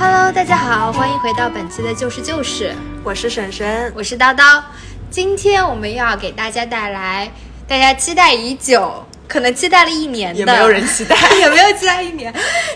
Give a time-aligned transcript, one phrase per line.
[0.00, 2.72] Hello，大家好，欢迎回到本期的旧事旧事，
[3.02, 4.62] 我是婶婶，我是叨叨。
[5.10, 7.28] 今天我们又要给大家带来
[7.66, 12.32] 大家期待已久，可能期待了一年的，也没有人期待， 也没有期待一年，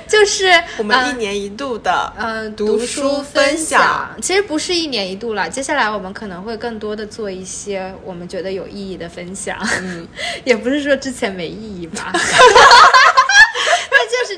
[0.08, 4.10] 就是我们一年一度的呃读书分享。
[4.20, 9.56] 其实不是一年一度了，接下来我们可能会更多的做一些我们觉得有意义的分享。
[9.80, 10.08] 嗯，
[10.42, 12.12] 也不是说之前没意义吧。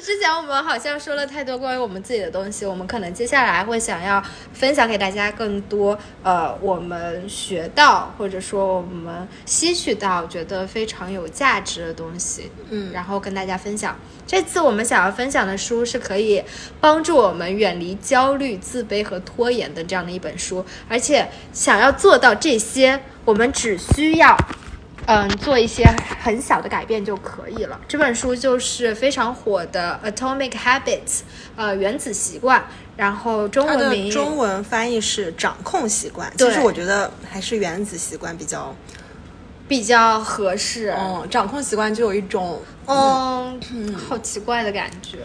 [0.04, 4.22] 就是之前我们好像说了太多关于我们自己的东西，我们可能接下来会想要
[4.52, 13.98] 分享给大家更多，呃，我们学到或者说我们吸取到觉得非常有价值的东西，嗯，然后跟大家分享。
[14.26, 16.44] 这次我们想要分享的书是可以
[16.78, 24.36] 帮助我们远离焦虑、自卑和拖延的这样的一本书，而且想要做到这些，我们只需要。
[25.06, 25.84] 嗯，做一些
[26.22, 27.78] 很小的改变就可以了。
[27.86, 30.82] 这本书就是非常火的《Atomic Habits》，
[31.56, 32.64] 呃，原子习惯。
[32.96, 36.32] 然后中文名中文翻译是掌控习惯。
[36.38, 38.74] 其实我觉得还是原子习惯比较
[39.66, 40.94] 比较合适。
[40.96, 43.60] 嗯，掌控习惯就有一种嗯，
[43.94, 45.18] 好奇怪的感觉。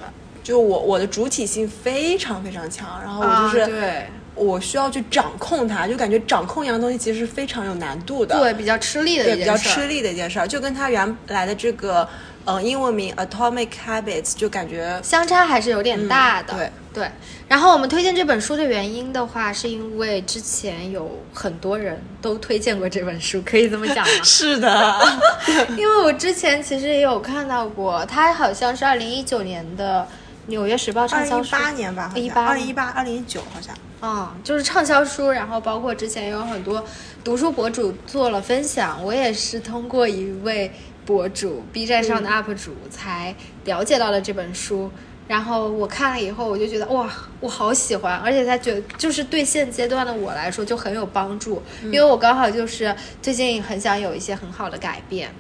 [0.44, 4.10] 就我我的主体性非常非常强，然后我就是对。
[4.40, 12.08] 我需要去掌控它，就感觉掌控一样东西其实是非常有难度的，对，比较吃力的一件事，比较吃力的一件事儿，就跟它原来的这个，
[12.46, 17.12] 呃，英文名 Atomic Habits 就感觉相差还是有点大的，对对。
[17.48, 24.14] 然后我们推荐这本书的原因的话，是因为之前有很多人都推荐过这本书，可以这么讲吗？
[24.24, 24.96] 是的，
[25.78, 30.08] 因为我之前其实也有看到过，它好像是二零一九年的。
[30.48, 33.72] 纽约时报畅销书，一八年吧，一八，二零一八，二零一九好像。
[34.02, 36.84] 嗯，就是畅销书，然后包括之前有很多
[37.24, 40.72] 读书博主做了分享，我也是通过一位
[41.06, 44.90] 博主，B 站上的 UP 主才了解到了这本书。
[45.28, 47.08] 然后我看了以后，我就觉得哇，
[47.40, 55.30] 我好喜欢，而且他觉就是对现阶段的我来说就很有帮助，因为我刚好就是最近很想有一些很好的改变。
[55.30, 55.36] 嗯，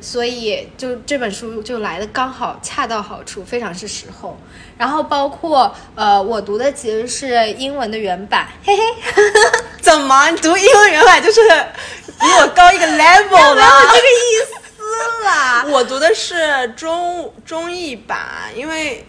[0.00, 4.38] 所以就这本书就来的刚好恰到好处，非常是时候。
[4.78, 8.82] 然后包括呃，我读的其实是英文的原版，嘿嘿。
[9.80, 11.40] 怎么你读英文原版就是
[12.20, 13.68] 比我高一个 level 没有？
[13.92, 15.64] 这个意思啦。
[15.70, 19.04] 我读的是中中译版，因为。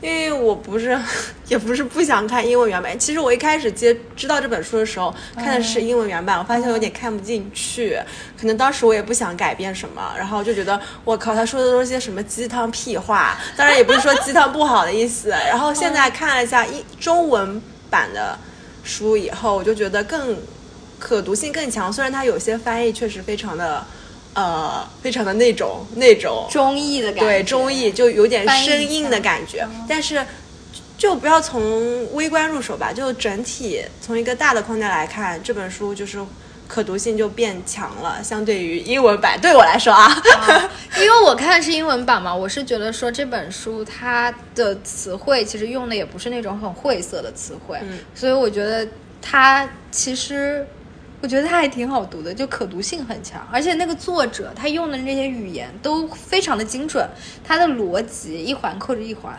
[0.00, 0.96] 因为我不是，
[1.48, 2.96] 也不是不想看英文原版。
[2.98, 7.98] 其实我一开始接知道这本书的时候，看的是英文原版，我发现有点看不进去。
[8.40, 13.36] 可能当时我也不想改变什么，然后就觉得我靠，他说的都是些什么鸡汤屁话。
[13.56, 15.30] 当然也不是说鸡汤不好的意思。
[15.30, 17.60] 然后现在看了一下英中文
[17.90, 18.38] 版的
[18.84, 20.36] 书以后，我就觉得更
[20.98, 21.92] 可读性更强。
[21.92, 23.84] 虽然它有些翻译确实非常的。
[24.38, 30.24] 呃，非常的那种那种中意的感觉，对中意就有点生硬的感觉，但是
[30.96, 36.20] 就不要从微观入手吧，就整体从一个大的框架来看，这本书就是
[36.68, 40.08] 可读性就变强了，相对于英文版对我来说啊，
[40.98, 47.80] 因为我看的是英文版嘛，我是觉得说这本书它的词汇其实用的也不是那种很晦涩的词汇，
[48.14, 48.86] 所以我觉得
[49.20, 50.64] 它其实。
[51.20, 57.08] 我觉得它还挺好读的，就可读性很强，而且那个作者他用的那些语言都非常的精准，
[57.42, 59.36] 他的逻辑一环扣着一环，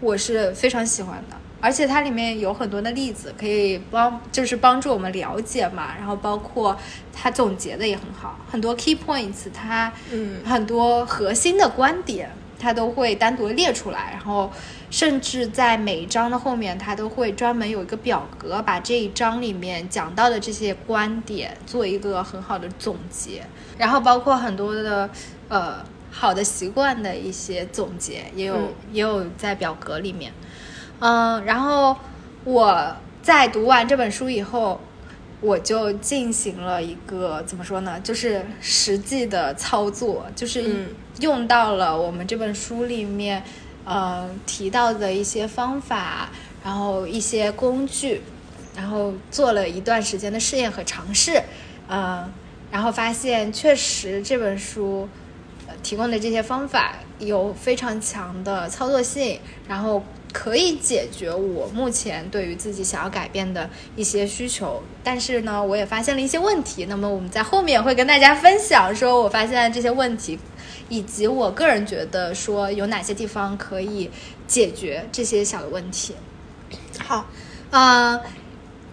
[0.00, 1.36] 我是非常喜欢的。
[1.60, 5.94] 而且它里面有很多的例子可以帮，就是帮助我们了解嘛。
[5.98, 6.78] 然后包括
[7.12, 12.30] 他总结的也很好，很多 key points，他嗯很多核心的观点。
[12.60, 14.50] 它都会单独列出来，然后
[14.90, 23.42] 甚至在每一章的后面，它都会专门有一个表格，把这一章里面讲到的这些观点做一个很好的总结，
[23.76, 25.10] 然后包括很多的
[25.48, 28.56] 呃好的习惯的一些总结，也有
[28.92, 30.32] 也有在表格里面。
[31.00, 31.96] 嗯，然后
[32.44, 34.80] 我在读完这本书以后，
[35.40, 40.86] 我就进行了一个怎么说呢，就是实际的操作，就是。
[41.20, 43.42] 用到了我们这本书里面，
[43.88, 46.28] 呃提到的一些方法，
[46.62, 48.20] 然后一些工具，
[48.76, 51.42] 然后做了一段时间的试验和尝试，
[51.88, 52.30] 嗯，
[52.70, 55.08] 然后发现确实这本书
[55.82, 60.02] 提供的这些方法有非常强的操作性，然后
[60.32, 64.82] 可以解决我目前对于自己想要改变的一些需求。
[65.02, 66.84] 但是呢，我也发现了一些问题。
[66.86, 70.38] 那么我们在后面会跟大家分享，说我发现这些问题。
[70.88, 74.10] 以及我个人觉得说有哪些地方可以
[74.46, 76.14] 解决这些小的问题。
[76.98, 77.26] 好，
[77.70, 78.20] 呃，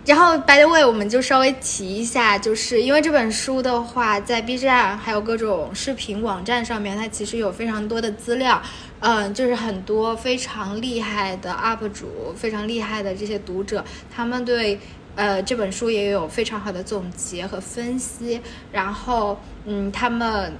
[0.06, 8.62] 然后，by the way，我们就稍微提一下，就是因为这本书的话，在 B 站还有各种视频网站上面，它其实有非常多的资料，
[9.00, 13.84] 嗯，就是很多非常厉害的 UP 主，非常厉害的这些读者，
[14.16, 14.80] 他们对
[15.16, 18.40] 呃这本书也有非常好的总结和分析，
[18.72, 20.54] 然后，嗯，他们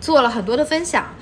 [0.00, 1.14] 做了很多的分享。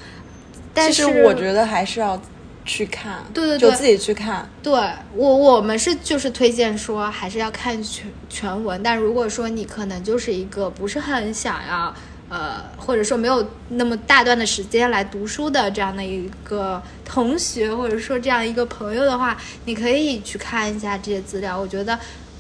[0.73, 2.21] 但是我觉得还是要。
[2.69, 4.51] 去看，对对对，就自己去看。
[4.61, 4.73] 对
[5.15, 8.83] 我，我们是就是推荐说还是要看全全文。
[8.83, 11.95] 但如果说你可能就是一个不是很想要，
[12.29, 19.37] 呃，或者说没有那么大段的时间来读书的这样的一个同学，或者说这样一个朋友的话，
[19.67, 21.57] 你可以去看一下这些资料。
[21.57, 21.97] 我觉得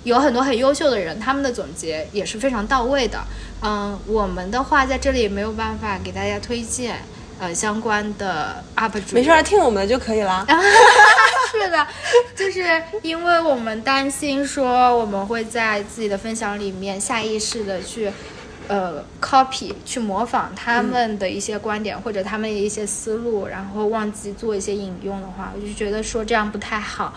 [0.06, 3.18] 有很多很优秀的人，他们的总结也是非常到位的。
[3.60, 7.00] 嗯，我们的话在这里没有办法给大家推荐。
[7.38, 10.46] 呃，相关的 UP 主没事，听我们的就可以了。
[11.52, 11.86] 是的，
[12.34, 18.10] 就是因为我们担心说，我们会在自己的分享里面下意识的去，
[18.68, 27.12] 呃，copy 去模仿他们的一些观点或者他们的一些思路，然后忘记做一些引用的话，我就觉得说这样不太好。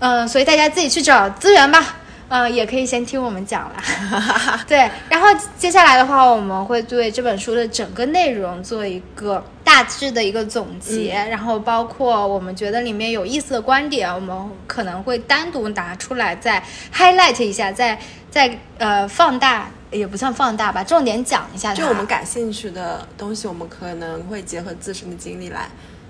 [0.00, 1.96] 嗯，所以大家自己去找资源吧。
[2.28, 3.76] 嗯，也可以先听我们讲了。
[4.66, 14.36] 对，然后接下来的话，我们会对这本书的整个内容做一个大致的一个总结，然后包括我们觉得里面有意思的观点，我们
[14.66, 16.62] 可能会单独拿出来再
[16.94, 17.98] highlight 一下，再
[18.30, 21.74] 再呃放大，也不算放大吧，重点讲一下。
[21.74, 25.68] 就我们感兴趣的东西，我们可能会结合自身的经历来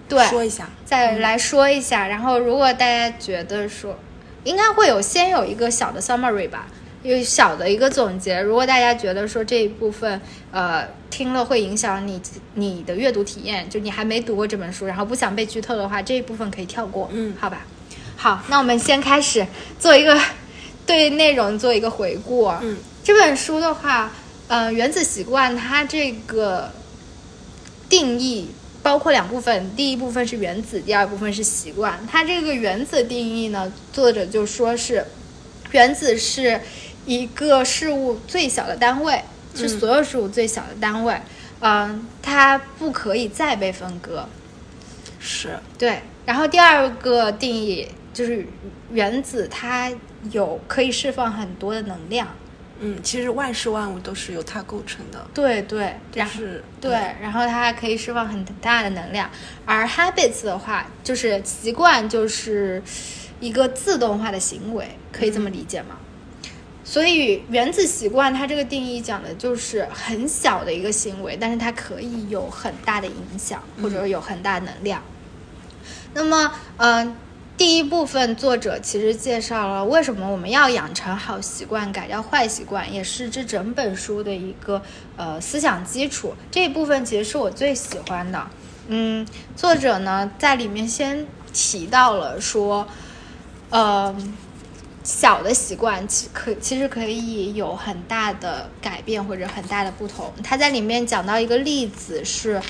[0.08, 2.06] 对说一下，再来说一下。
[2.06, 3.98] 然后，如果大家觉得说。
[4.44, 6.66] 应该会有先有一个小的 summary 吧，
[7.02, 8.40] 有小的一个总结。
[8.40, 10.20] 如果大家觉得说这一部分
[10.52, 12.20] 呃听了会影响你
[12.54, 17.08] 你的阅读体验，就你还没读过这本书，然后不想被剧透的话，这一部分可以跳过。
[17.12, 17.66] 嗯，好吧。
[18.16, 19.46] 好，那我们先开始
[19.78, 20.18] 做一个
[20.86, 22.46] 对内容做一个回顾。
[22.62, 24.12] 嗯，这本书的话，
[24.48, 26.70] 呃，原子习惯它这个
[27.88, 28.50] 定义。
[28.84, 31.98] 包括两部分，第一部分是原子，第二部分是习惯。
[32.06, 35.02] 它这个原子定义呢，作者就说是，
[35.70, 36.60] 原子是
[37.06, 39.22] 一个事物最小的单位，
[39.54, 41.18] 是所有事物最小的单位。
[41.60, 44.28] 嗯，它不可以再被分割。
[45.18, 46.02] 是对。
[46.26, 48.46] 然后第二个定义就是
[48.90, 49.90] 原子，它
[50.30, 52.28] 有可以释放很多的能量。
[52.86, 55.26] 嗯，其实万事万物都是由它构成的。
[55.32, 56.34] 对对，然后
[56.78, 59.30] 对，然后它还可以释放很大的能量。
[59.64, 62.82] 而 habits 的话，就是习惯，就是
[63.40, 65.96] 一个自动化的行为，可以这么理解吗？
[66.84, 75.02] 所以原子习惯它这个定义讲的就是很小的一个行为，但是它可以有很大的影响，或者有很大能量。
[76.12, 77.16] 那么，嗯。
[77.56, 84.82] 第一部分作者其实介绍了为什么我们要养成好习惯，改掉坏习惯，也是这整本书的一个
[85.16, 86.34] 呃思想基础。
[86.50, 88.44] 这一部分其实是我最喜欢的。
[88.88, 89.24] 嗯，
[89.54, 92.88] 作者呢在里面先提到了说，
[93.70, 94.12] 呃，
[95.04, 100.32] 小的习惯其可其实可以有很大的改变或者很大的不同。
[100.42, 102.60] 他在里面讲到一个例子是。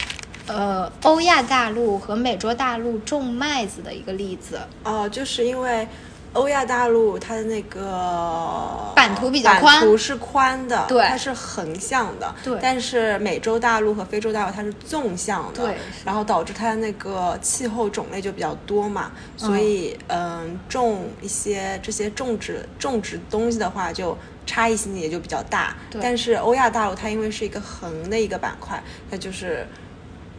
[0.46, 5.88] 呃，欧亚大陆和美洲大陆种麦子的一个例子哦，就是因为
[6.34, 12.58] 欧亚大陆它的那个版图比较宽，版图是宽的，对，它是横向的，对。
[12.60, 15.76] 但是美洲大陆和非洲大陆它是纵向的，对。
[16.04, 25.74] 然后导致它的那个气候种类就比较多嘛，所以嗯，种一些这些种植种植东西的话，就差异性也就比较大。
[26.02, 29.66] 但是欧亚大陆它因为是一个横的一个板块，它就是。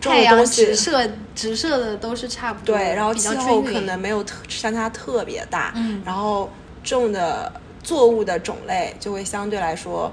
[0.10, 6.50] 太阳直射直射的都是差不多，对，然后气候可能没有特相差特别大，嗯，然后
[6.84, 7.52] 种的
[7.84, 10.12] 作物的种类就会相对来说，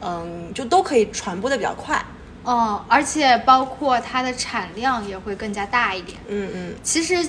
[0.00, 2.04] 嗯，就都可以传播的比较快，
[2.44, 7.28] 哦，而且包括它的产量也会更加大一点，嗯嗯，其实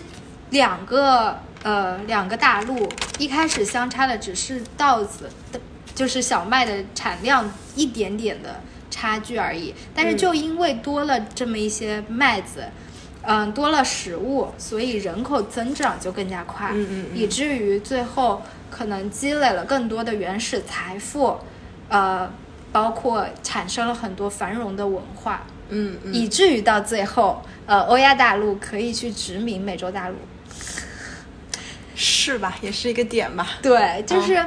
[0.52, 5.60] 两个呃两个大陆一开始相差的只是稻子的，
[5.94, 8.60] 就是小麦的产量一点点的。
[8.94, 12.64] 差距而已，但是就因为多了这么一些麦子，
[13.24, 21.36] 嗯，多了食物，所以人口增长就更加快，嗯嗯，以至于最后可能积累了更多的原始财富，
[21.90, 22.32] 呃，
[22.72, 30.16] 包括产生了很多繁荣的文化，嗯嗯，以至于到最后，呃，欧亚大陆可以去殖民美洲大陆，
[31.96, 32.56] 是吧？
[32.62, 33.48] 也是一个点吧？
[33.60, 34.46] 对，就是。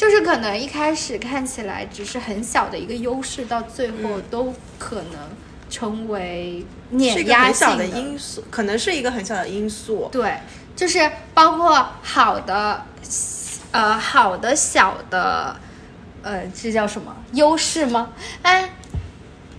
[0.00, 5.12] 就是可能一开始看起来只是很小的一个优势，到最后都可能
[5.68, 10.08] 成为碾压性的因素，可能是一个很小的因素。
[10.10, 10.38] 对，
[10.74, 12.82] 就是包括好的
[13.72, 15.54] 呃好的小的，
[16.22, 18.08] 呃，这叫什么优势吗？
[18.40, 18.70] 哎，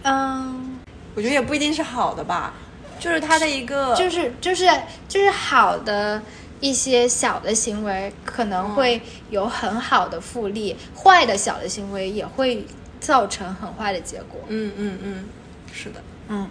[0.02, 0.80] 嗯，
[1.14, 2.56] 我觉得也不一定是好的吧，
[3.00, 4.68] 就是它的一个，就是就是
[5.08, 6.20] 就是好的
[6.62, 12.66] 一些小的行为可能会有很好的复利，坏的小的行为也会
[13.02, 14.40] 造成很坏的结果。
[14.48, 15.26] 嗯嗯嗯，
[15.74, 16.48] 是的，嗯，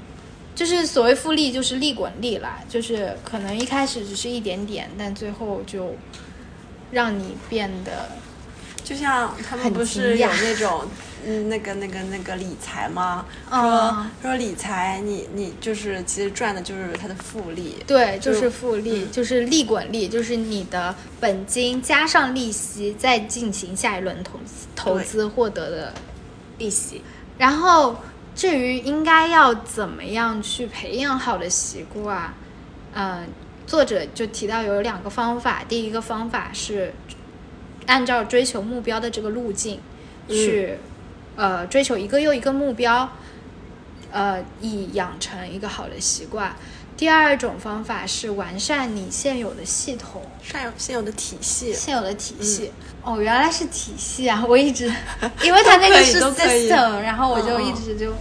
[0.54, 5.94] 就是所谓复利，就是利滚利啦，就是可能一开始只是一点点，但最后就
[6.90, 8.10] 让你变得
[8.84, 10.86] 就像他们很不是有那种。
[11.26, 13.26] 嗯，那个、那个、那个理财吗？
[13.50, 17.76] 说、嗯说理财，你你就是其实赚的就是它的复利。
[17.86, 25.94] 对，就就是复利，嗯就是利滚利，就是你的本金加上利息，再进行下一轮投资投资获得的
[26.58, 27.02] 利息。
[27.38, 27.96] 然后
[28.34, 32.32] 至于应该要怎么样去培养好的习惯，
[32.94, 33.26] 嗯、
[33.66, 36.92] 作者就提到有两个方法，第一个方法是
[37.86, 39.80] 按照追求目标的这个路径
[40.28, 40.76] 去，
[41.36, 43.08] 呃，追求一个又一个目标，
[44.10, 46.54] 呃，以养成一个好的习惯。
[46.96, 52.70] 第二种方法是完善你现有的系统、现有现有的体系，现有的体系。
[53.02, 54.44] 哦，原来是体系啊！
[54.46, 54.92] 我一直
[55.42, 58.12] 因为它那个是 system，然后我就一直就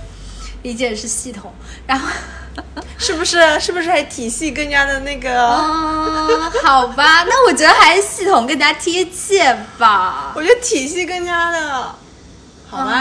[0.63, 1.53] 理解是系统，
[1.85, 2.07] 然后。
[2.97, 3.57] 是不是？
[3.59, 5.29] 是不是还体系更加的那个？
[5.47, 10.33] 嗯，好吧，那我觉得还是系统更加贴切吧。
[10.35, 11.95] 我觉得体系更加的，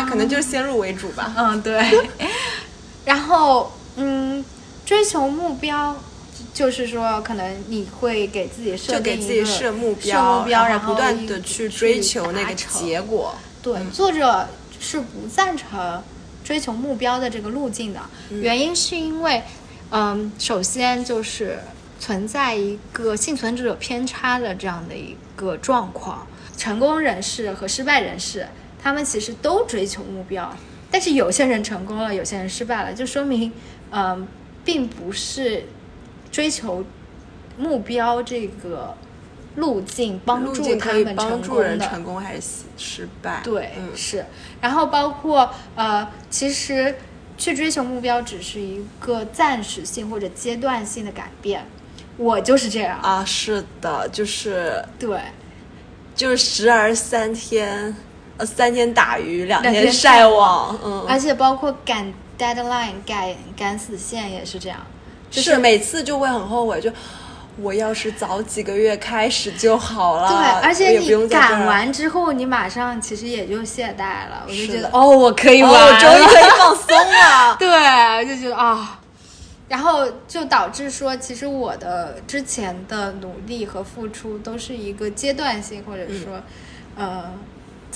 [0.05, 1.33] 可能就是先入为主吧。
[1.37, 1.83] 嗯，对。
[3.05, 4.45] 然后，嗯，
[4.85, 5.97] 追求目标，
[6.53, 13.35] 就是说，可能你会给自己设就给定一个自己设目设标，目标，然后不断的去追求那个结果。
[13.63, 14.47] 对，嗯作者
[14.79, 16.03] 是不赞成
[16.45, 18.01] 追求目标的这个路径的，
[18.31, 19.43] 嗯原因是因为，
[19.91, 21.59] 嗯，首先就是
[21.99, 26.27] 存在一个幸存者偏差的这样的一个状况，
[26.57, 28.47] 成功人士和失败人士，
[28.81, 30.55] 他们其实都追求目标，
[30.91, 33.53] 但是有些人成功了，有些人失败了，就说明，
[33.91, 34.27] 嗯，
[34.65, 35.65] 并不是
[36.31, 36.85] 追求
[37.59, 38.95] 目标这个
[39.57, 41.65] 路径帮助他们成功的。
[41.65, 43.41] 人成功还是失败？
[43.43, 44.25] 对，嗯，是。
[44.61, 46.95] 然后包括呃，其实
[47.37, 51.67] 去追求目标只是一个暂时性或者阶段性的改变。
[52.17, 55.21] 我就是这样，啊，是的，就是对，
[56.17, 57.95] 就是时而三天，
[58.39, 64.79] 呃，三天打鱼两两天晒晒网，嗯，而且包括赶 deadline、赶赶死线也是这样。
[65.31, 66.91] 就是是每次就会很后悔，就
[67.61, 74.45] 我要是早几个月开始就好了，对，而且你赶完之后，你马上其实也就懈怠了。
[74.47, 77.57] 我就觉得，哦，我可以哦，玩了，我终于可以放松了。
[77.61, 79.01] 对，就觉得啊，
[79.69, 86.41] 然后就导致说，其实我的之前的努力和付出都是一个阶段性或者说，
[86.97, 87.25] 呃，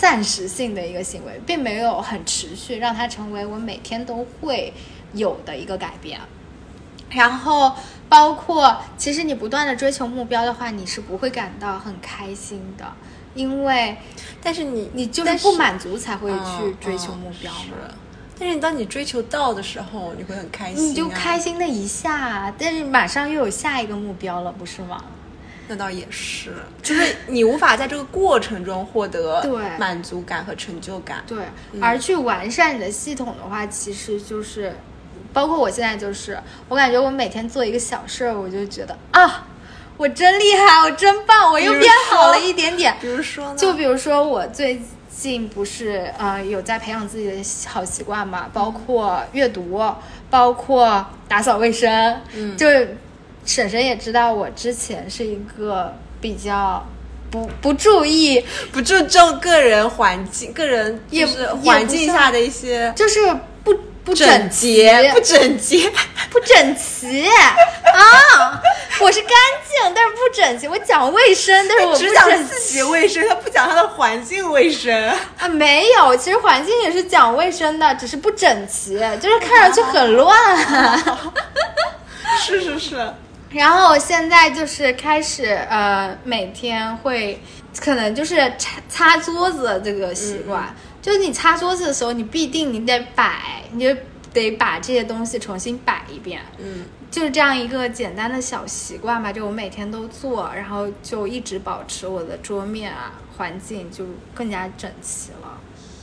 [0.03, 4.75] 暂时性的一个行为，并没有很持续，让它成为我每天都会
[5.13, 6.21] 有的一个改变。
[7.11, 7.73] 然后
[8.09, 12.85] 包括，其实你不断的追求目标的话，你是不会感到很开心的，
[13.35, 13.97] 因为
[14.43, 17.59] 但是你你就是不满足才会去嗯追求嗯目标嘛。
[17.61, 17.95] 是
[18.41, 21.39] 但是当你追求到的时候，你会很开心、啊，你就开。
[21.39, 25.05] 心的一下，但是马上又有下一个目标了，不是吗？
[25.73, 26.53] 那倒也是，
[26.83, 31.25] 就是你无法在这个过程中获得对满足感和成就感。
[31.27, 31.39] 对，
[31.81, 34.75] 而去完善你的系统的话，其实就是，
[35.33, 36.39] 包括我现在就是，
[36.69, 39.47] 我感觉我每天做一个小事儿，我就觉得啊，
[39.97, 42.95] 我真厉害，我真棒，我又比如变好了一点点。
[43.01, 49.83] 比如说呢，就比如说我最近不是呃有在培养自己的好习惯嘛，包括阅读，
[50.29, 52.95] 包括打扫卫生，嗯就是
[53.45, 56.87] 婶婶也知道我之前是一个比较
[57.31, 63.21] 不不注意，不注重个人环境、个人也就是环境下的一些就是
[63.65, 65.91] 不不整洁、不整洁。
[66.31, 68.63] 不整齐啊！
[69.01, 69.31] 我是干
[69.69, 70.67] 净，但是不整齐。
[70.67, 75.11] 我讲卫生，但是我不只讲整自己卫生，他不讲他的环境卫生。
[75.39, 80.99] 啊，没有，其实环境也是讲卫生的，只是不整齐，就是看上去很乱。
[82.41, 83.13] 是 是是，
[83.53, 87.41] 然后我现在就是开始呃，每天会
[87.79, 93.95] 可能就是擦擦桌子的这个习惯，就是你擦桌子的时候，你必定你得摆，你就
[94.33, 96.41] 得把这些东西重新摆一遍。
[96.59, 105.59] 嗯，就是这样一个简单的小习惯吧，就我每天都做，然后就一直保持我的桌面啊环境就更加整齐了。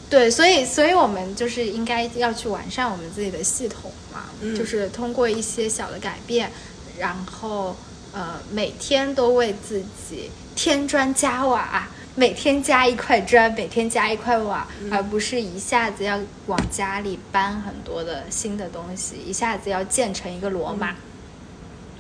[0.10, 6.52] 对，所以所以我们就是应该要去完善我们自己的系统嘛，嗯就是通过一些小的改变，
[7.00, 7.76] 然后
[8.14, 20.96] 呃每天都为自己添砖加瓦，每天加一块砖，每天加一块瓦，而不是一下子要往家里搬很多的新的东西，一下子要建成一个罗马。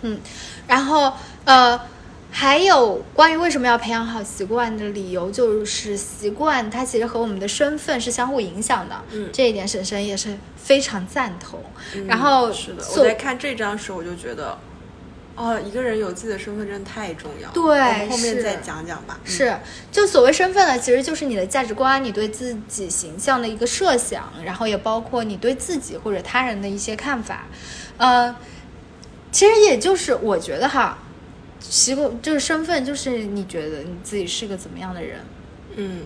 [0.02, 0.20] 嗯，
[0.68, 1.12] 然后
[1.46, 1.80] 呃，
[2.32, 8.96] 还有关于为什么要培养好习惯的理由，就是习惯它其实和我们的身份是相互影响的。
[9.12, 11.62] 嗯这一点婶婶也是非常赞同。
[12.08, 14.58] 然后嗯是的，我在看这张时，我就觉得，
[15.40, 17.50] 哦，一个人有自己的身份真的太重要。
[17.52, 19.18] 对后面再讲讲吧。
[19.24, 19.58] 嗯是，
[19.90, 27.46] 就所谓身份呢，其实就是你的价值观，你对自己形象的一个设想，然后也包括你对自己或者他人的一些看法。
[27.96, 28.36] 呃，
[29.32, 30.98] 其实也就是我觉得哈，
[31.62, 35.20] 习惯就是身份，就是你觉得你自己是个怎么样的人，
[35.78, 36.02] 嗯，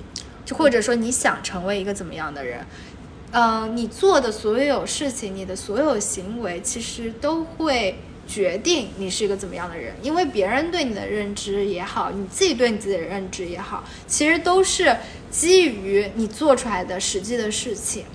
[0.46, 2.64] 就或者说你想成为一个怎么样的人。
[3.32, 9.94] 呃，你做的所有事情，你的所有行为，其实都会决定你是一个怎么样的人。
[10.02, 14.96] 因为别人对你的认知也好，你自己对你自己的认知也好，其实都是
[15.30, 18.06] 基于你做出来的实际的事情。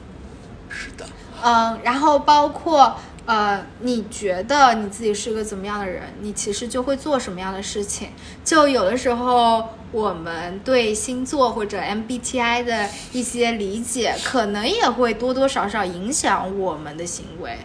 [0.69, 1.07] 是的，
[1.43, 2.97] 嗯，然后包括
[3.27, 8.09] 呃，你觉得你自己是个怎么样的人，你其实就会做什么样的事情。
[8.45, 9.63] 就有的时候，
[9.93, 17.59] 我们对星座或者 MBTI 的一些理解，可能也会多多少少影响我们的行为。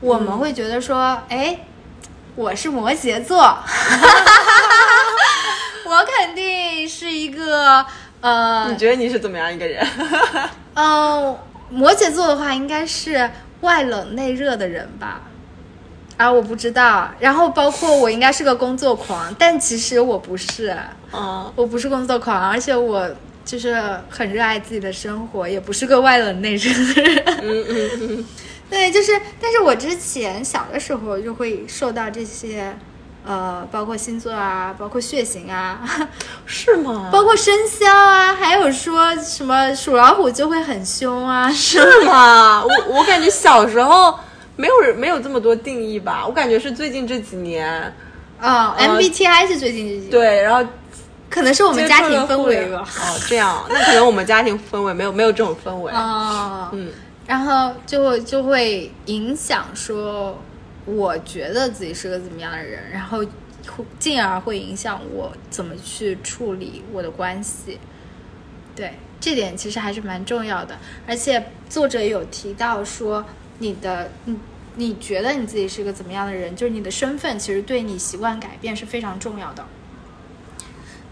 [0.00, 1.66] 我们会觉得说，哎，
[2.36, 3.38] 我是摩羯座，
[5.84, 7.84] 我肯定是一个
[8.20, 9.86] 呃，你觉得你是怎么样一个人？
[10.74, 11.36] 嗯，
[11.70, 15.20] 摩羯座的话应该是外冷内热的人吧？
[16.16, 17.10] 啊，我不知道。
[17.18, 20.76] 然后包括我应该是个工作狂，但其实我不是，
[21.12, 23.10] 嗯，我不是工作狂，而且我
[23.44, 27.24] 就是很热爱自己的生活，也不是个外冷内热的人。
[27.42, 28.24] 嗯嗯嗯，
[28.70, 32.76] 对，就是，但是我之前小的时候就会受到这些，
[33.26, 35.80] 呃，包括星座啊，包括血型啊，
[36.46, 37.10] 是吗？
[37.12, 42.64] 包括生肖啊，还有说什么属老虎就会很凶啊，是吗？
[42.64, 44.18] 我我感觉小时候
[44.56, 47.92] 没有人没有这么多定义吧，我感觉是最近这几年，
[48.40, 50.64] 啊、m b t i 是最近这几年，对，然后
[51.28, 52.84] 可能是我们家庭氛围吧。
[53.00, 55.92] 哦，这样，那可能我们家庭氛围没有没有这种氛围。
[55.92, 56.88] 哦、嗯
[57.30, 60.36] 然后就就会影响说，
[60.84, 63.28] 我觉得自己是个怎么样的人，然后会
[64.00, 67.78] 进而会影响我怎么去处理我的关系。
[68.74, 70.76] 对，这点其实还是蛮重要的。
[71.06, 73.24] 而且作者有提到说，
[73.60, 74.36] 你的你
[74.74, 79.64] 你觉得你自己是个怎么样的人，就是你的身份其实对你习惯改变是非常重要的。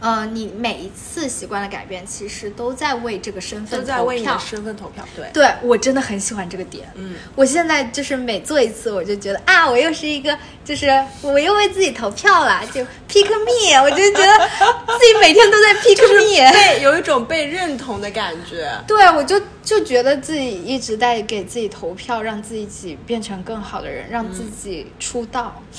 [0.01, 4.39] 呃，你每一次习惯的改变，其实都在为这个身份都在投票为你的。
[4.39, 6.89] 身份投票，对，对我真的很喜欢这个点。
[6.95, 10.89] 嗯，我现在就是每做一次，我就觉得啊，我又是一个，就是
[11.21, 16.53] 我又为自己投票了，就 pick me，我就觉得自己每天都在 pick me。
[16.53, 18.71] 对有一种被认同的感觉。
[18.87, 25.61] 对，我就就觉得自己一直在给自己投票，让自己变成更好的人，让自己出道。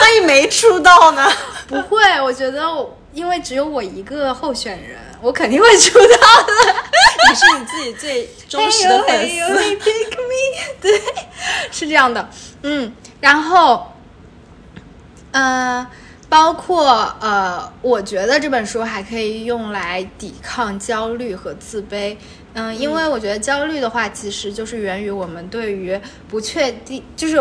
[0.00, 1.26] 那你没出道呢？
[1.66, 6.52] 不会，我觉得我因为只有我一个候选人，我肯定会出道的。
[7.28, 9.34] 你是你自己最忠实的粉丝。
[9.34, 11.00] 嘿呦嘿 pick me， 对，
[11.70, 12.28] 是这样的，
[12.62, 13.92] 嗯，然后，
[15.32, 15.86] 呃，
[16.28, 22.16] 包括呃，我觉得这本书还可以用来抵抗焦虑和自卑。
[22.54, 27.40] 嗯，因为我觉得焦虑的话，其实就是源于我们对于不确定，就是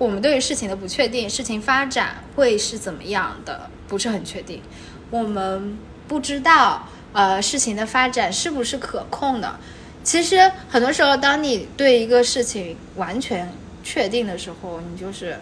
[0.00, 4.62] 我们对于事情的不确定，事情发展会是怎么样的，不是很确定。
[5.10, 5.76] 我们
[6.08, 9.60] 不知道，呃，事情的发展是不是可控的。
[10.02, 13.52] 其实很多时候，当你对一个事情完全
[13.84, 15.38] 确定的时候，你就是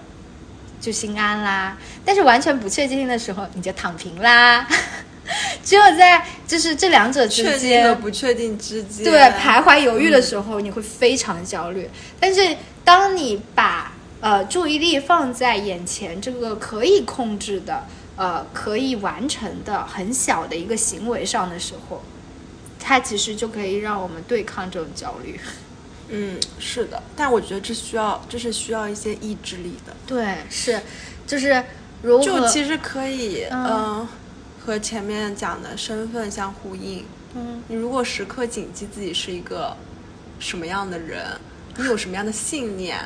[0.81, 4.66] 就心安啦；但是完全不确定的时候，你就躺平啦。
[5.62, 11.88] 只有在就是这两者之确定间和不确定之间，对徘徊犹豫的时候，你会非常焦虑。
[12.18, 17.85] 但是当你把呃注意力放在眼前这个可以控制的、
[18.16, 22.02] 呃可以完成的很小的一个行为上的时候，
[22.81, 25.38] 它其实就可以让我们对抗这种焦虑。
[26.11, 29.94] 嗯，是的，但我觉得这需要，这是需要一些意志力的。
[30.07, 30.81] 对，是，
[31.26, 31.62] 就是
[32.02, 34.09] 如何就其实可以，嗯嗯、
[34.59, 37.04] 和前面讲的身份相呼应。
[37.35, 39.76] 嗯你如果时刻谨记自己是一个
[40.40, 41.38] 什么样的人，
[41.76, 42.98] 你有什么样的信念，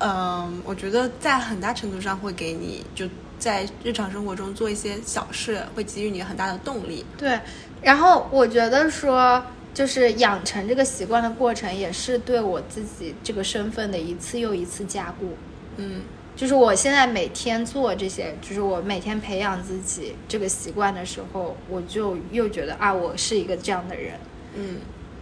[0.00, 3.06] 嗯，我觉得在很大程度上会给你就
[3.38, 7.04] 在日常生活中做一些小事，会给予你很大的动力。
[7.18, 7.38] 对，
[7.82, 9.42] 然后我觉得说，
[9.74, 15.36] 就是养成这个习惯的过程，也是对我自己这个身份的一次又一次加固。
[15.76, 16.02] 嗯，
[16.34, 24.14] 就是我现在每天做这些，就是我每天培养自己这个习惯的时候，我就又觉得啊，我是一个这样的人。
[24.54, 24.78] 嗯，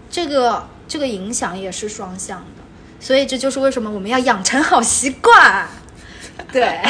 [0.08, 2.57] 这个这个影响也是双向的，
[3.00, 5.68] 所以这就是为什么我们要养成好习惯。
[6.52, 6.80] 对，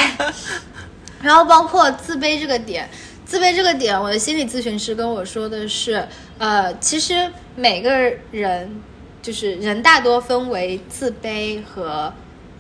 [1.23, 2.89] 然后包括自卑这个点，
[3.25, 6.07] 自卑这个点，我的心理咨询师跟我说的是，
[6.39, 8.81] 呃，其实每个人
[9.21, 12.13] 就是人大多分为自卑和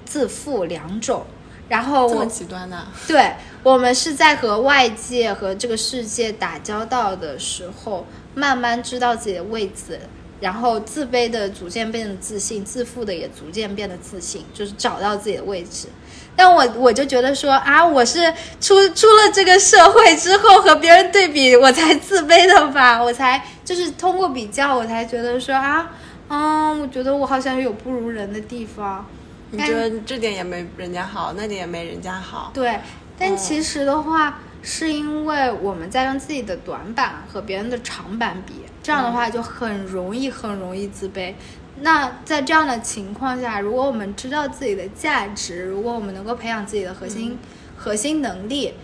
[0.05, 1.25] 自负两种，
[1.69, 2.89] 然后这么极端呢？
[3.07, 3.33] 对
[3.63, 10.01] 我们是在和外界和这个世界打交道的时候，慢慢知道自己的位置，
[10.41, 15.89] 然后自卑的逐渐变得自信，自负的也逐渐变得自信，就是找到自己的位置。
[16.37, 23.03] 但我我就觉得说啊，我是出出了这个社会之后和别人对比，我才自卑的吧？
[23.03, 25.91] 我才就是通过比较，我才觉得说啊，
[26.29, 29.05] 嗯，我觉得我好像有不如人的地方。
[29.51, 32.51] 你觉得这点也没人家好，那点也没人家好。
[32.53, 32.79] 对，
[33.19, 41.35] 但其实的话，是因为我们在用自己的短板和别人的长板比，这样的话就很容易很容易自卑。
[41.81, 47.39] 那在这样的情况下，如果我们知道自己的价值，如果我们能够培养自己的核心、
[47.77, 48.75] 核心能力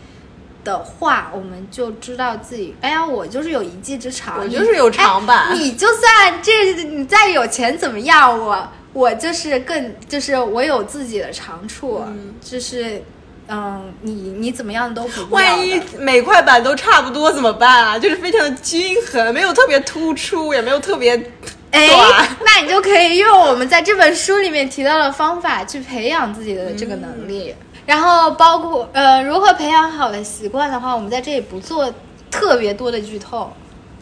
[0.63, 5.49] 的话，我们就知道自己，哎呀，我就是有一技之长，我就是有长板。
[5.49, 12.01] 哎你就算这你再有钱怎么样，我我就是更就是我有自己的长处，
[12.41, 13.03] 就是
[13.49, 17.99] 嗯，你你怎么样都不掉的万一每块板都差不多怎么办啊？
[17.99, 21.15] 就是非常的均衡，没有特别突出，也没有特别
[21.71, 27.55] 哎短。，那你就可以用我们在这本书里面提到的方法去培养自己的这个能力。
[27.85, 31.93] 然后包括呃，如何培养好的习惯的话，我们在这里不做
[32.31, 33.53] 特别多的剧透，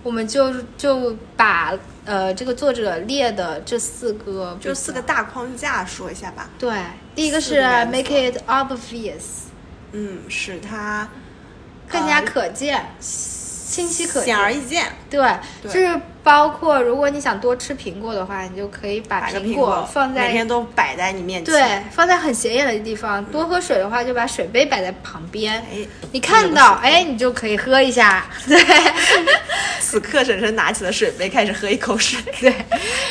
[0.04, 1.72] 我们就就把
[2.04, 6.48] 呃这个作者列的这四个就四个大框架说一下吧。
[6.60, 6.70] 对，
[7.14, 9.48] 第一个是 make it obvious，
[9.92, 11.08] 嗯，使它
[11.88, 14.86] 更加呃可见、清晰可见，显而易见。
[15.10, 15.20] 对，
[15.62, 21.52] 对就是包括如果你想多吃苹果的话，你就可以把苹果放在每天都摆在你面前。
[21.54, 23.22] 对，放在很显眼的地方。
[23.26, 25.54] 多喝水的话，就把水杯摆在旁边。
[25.70, 28.26] 哎，你看到，哎，你就可以喝一下。
[28.46, 28.58] 对
[29.80, 32.18] 此刻婶婶拿起了水杯，开始喝一口水。
[32.40, 32.54] 对。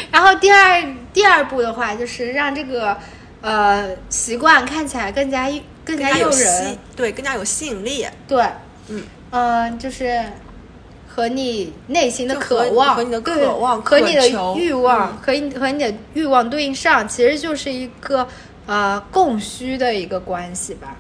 [0.09, 0.83] 然后第二
[1.13, 2.97] 第二步的话，就是让这个
[3.41, 5.49] 呃习惯看起来更加
[5.83, 8.05] 更加诱人。，对，更加有吸引力。
[8.27, 8.45] 对，
[8.87, 10.23] 嗯嗯、就是
[11.07, 18.27] 和你内心的渴望、和你的渴望和你的欲望、嗯和你和你的欲望对应上，其实就是一个
[18.65, 20.95] 呃供需的一个关系吧。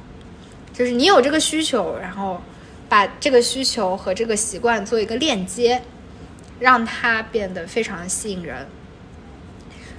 [0.73, 2.41] 就是你有这个需求，然后
[2.89, 5.81] 把这个需求和这个习惯做一个链接，
[6.59, 8.67] 让它变得非常吸引人。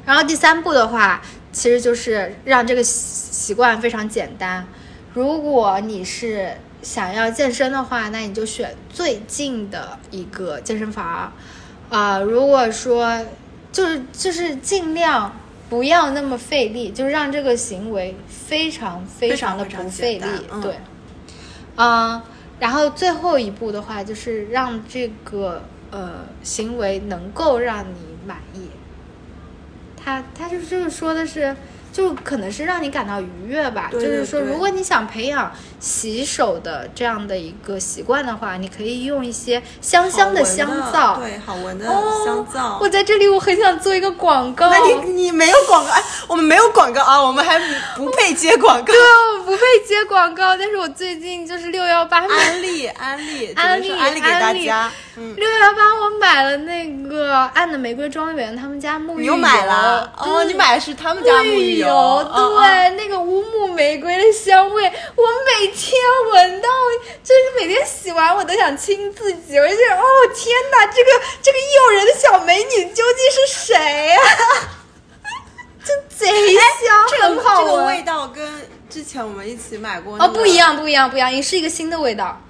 [0.04, 1.22] 然后第三步的话，
[1.52, 4.66] 其实就是让这个习习惯非常简单。
[5.14, 11.32] 如果你是想要健身的话，那你就选最近的一个健身房。
[11.90, 13.20] 啊、如果说
[13.70, 15.36] 就是就是尽量
[15.68, 20.26] 不要那么费力，就是让这个行为非常非常的不费力
[20.62, 20.76] 对。
[21.76, 22.20] 嗯，
[22.58, 28.68] 然后最后一步的话，就是让这个呃行为能够让你满意。
[30.04, 31.54] 他他就是就是说的是，
[31.92, 33.88] 就可能是让你感到愉悦吧。
[33.90, 41.18] 对对就是说，如果你想培养洗手的这样的一个习惯的话，你可以用一些香香的香皂。
[41.18, 42.78] 对，好闻的哦香皂。
[42.80, 44.70] 我在这里，我很想做一个广告。
[44.70, 47.60] 那你你没有广告，哎，我们没有广告啊，我们还
[47.94, 48.86] 不配接广告。
[48.92, 54.90] 对啊，我不配接广告，但是我最近就是六幺八安利安利，安利安利给大家。
[55.14, 66.00] 嗯，六幺八我买了那个暗的玫瑰庄园他们家沐浴油，你又买了哦，你买的是他们家沐浴油，油，哦对，那个乌木玫瑰的香味，我每天
[66.32, 66.68] 闻到，
[67.22, 71.10] 就是每天洗完我都想亲自己，我就觉得哦天哪，这个
[71.42, 74.20] 这个诱人的小美女究竟是谁呀、
[75.84, 77.42] 就贼香，这个。
[77.42, 82.40] 这个味道跟之前我们一起买过哦，那个不一，样，不一样，不一样，也是一个新的味道。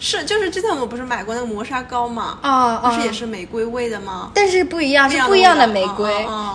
[0.00, 2.38] 是就是之前我们不是买过那个磨砂膏吗？
[2.40, 4.32] 啊哦不是也是玫瑰味的吗？
[4.34, 6.10] 但是不一样，是不一样的玫瑰。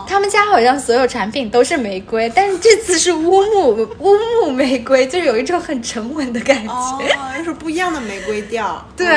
[0.07, 6.73] 他们家好像所有产品都是玫瑰，但是这次是乌木乌木玫瑰，就是有一种很沉稳的感觉。
[6.73, 6.99] 哦，
[7.43, 8.83] 是不一样的玫瑰调。
[8.97, 9.07] 对，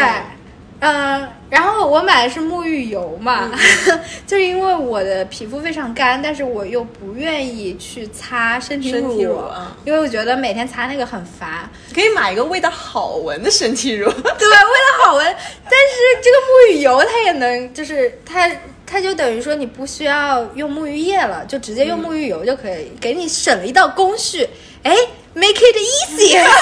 [0.80, 3.50] 嗯嗯、然后我买的是沐浴油嘛，
[4.26, 11.68] 就是因为我的皮肤非常干，但是我又不愿意去擦身体乳，身体乳啊因为我觉得每天擦那个很烦。
[11.92, 14.08] 可以买一个味道好闻的身体乳。
[14.12, 15.24] 对，味道好闻，
[15.64, 18.48] 但是这个沐浴油它也能，就是它
[18.86, 24.48] 它就等于说你不需要用沐浴液了，就直接用沐浴油就可以，给你省了一道工序。
[24.84, 24.94] 哎，
[25.38, 26.44] make it easy，make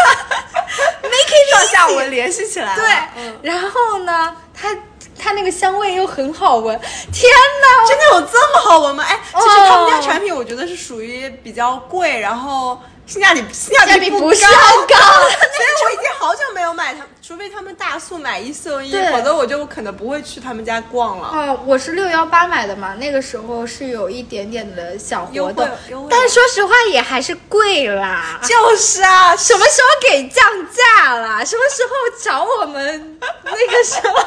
[1.03, 2.83] it 上下文联系起来了。
[2.83, 4.75] 对，嗯然后呢，它
[5.19, 6.79] 它那个香味又很好闻，
[7.13, 7.31] 天
[7.63, 7.87] 哪！
[7.89, 9.05] 真的有这么好闻吗？
[9.09, 14.55] 哎，其实哦他们家产品我觉得是属于比较贵，然后性价比性价比不不是很
[14.87, 21.27] 高 所以我已经好久没有买它，除非他们大促买一送一，否则我就可能不会去他们家逛了。
[21.27, 25.69] 哦，我是六幺八买的嘛，那个时候是有一点点的小活动
[26.09, 28.39] 但说实话也还是贵啦。
[28.45, 31.45] 就是啊，什么时候给降价啦？
[31.45, 31.91] 什么时候
[32.23, 34.27] 找我们那个什么，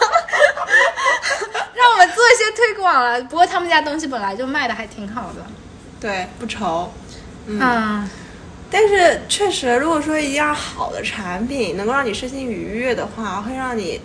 [1.74, 3.22] 让我们做一些推广了？
[3.24, 5.46] 不过他们家东西本来就卖的还挺好的。
[6.02, 6.94] 对不愁。
[7.48, 8.10] 嗯，
[8.72, 14.00] 但是确实，如果说一样好的产品能够让你身心愉悦的话，会让你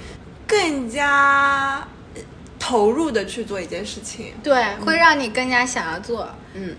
[0.46, 2.22] 更加呃
[2.59, 4.35] 投入的去做一件事情。
[4.42, 6.29] 对，会让你更加想要做。
[6.55, 6.77] 嗯，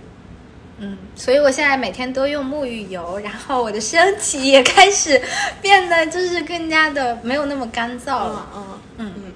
[0.80, 5.22] 嗯，所以我现在每天都用沐浴油，然后我的身体也开始
[5.62, 8.48] 变得就是更加的没有那么干燥了。
[8.56, 8.64] 嗯
[8.98, 9.32] 嗯嗯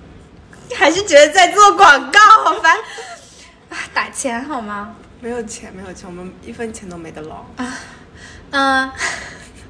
[0.75, 2.77] 还是觉得在做广告，好烦
[3.69, 3.77] 啊！
[3.91, 4.95] 打钱好吗？
[5.19, 7.43] 没有钱，没有钱，我们一分钱都没得捞。
[8.51, 8.91] 嗯，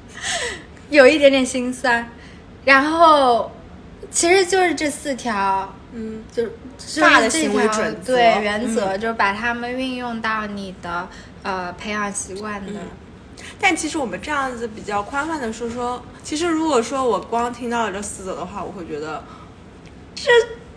[0.90, 2.10] 有一点点心酸。
[2.64, 3.50] 然后，
[4.10, 11.08] 其实就是这四条，嗯，就就是大的行为准则对原则，嗯就是把它们运用到你的
[11.42, 12.72] 呃培养习惯的。
[13.58, 19.22] 但其实我们这样子比较宽泛的说说，其实如果说我光听到了这四则的话，我会觉得，
[20.14, 20.30] 这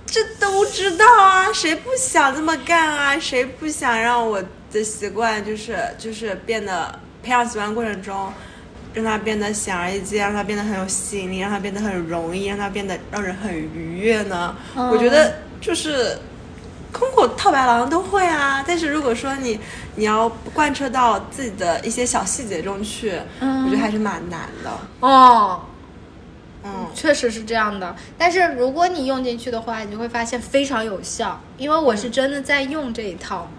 [0.05, 3.19] 这都知道啊，谁不想这么干啊？
[3.19, 8.31] 谁不想让我的习惯就是就是变得培养习惯过程中，
[8.93, 14.55] 让它变得显而易见，让它变得很有吸引力，让它变得很容易，让它变得让人很愉悦呢？
[14.75, 16.17] 嗯我觉得就是。
[16.95, 19.59] 空口套白狼都会啊，但是如果说你
[19.95, 24.69] 你要贯彻到自己的一些小细节中去，嗯我觉得还是蛮难的。
[24.99, 25.61] 哦，
[26.63, 27.95] 嗯，确实是这样的。
[28.15, 33.49] 但是如果你用进去的话，你就会发现非常有效，因为我是真的在用这一套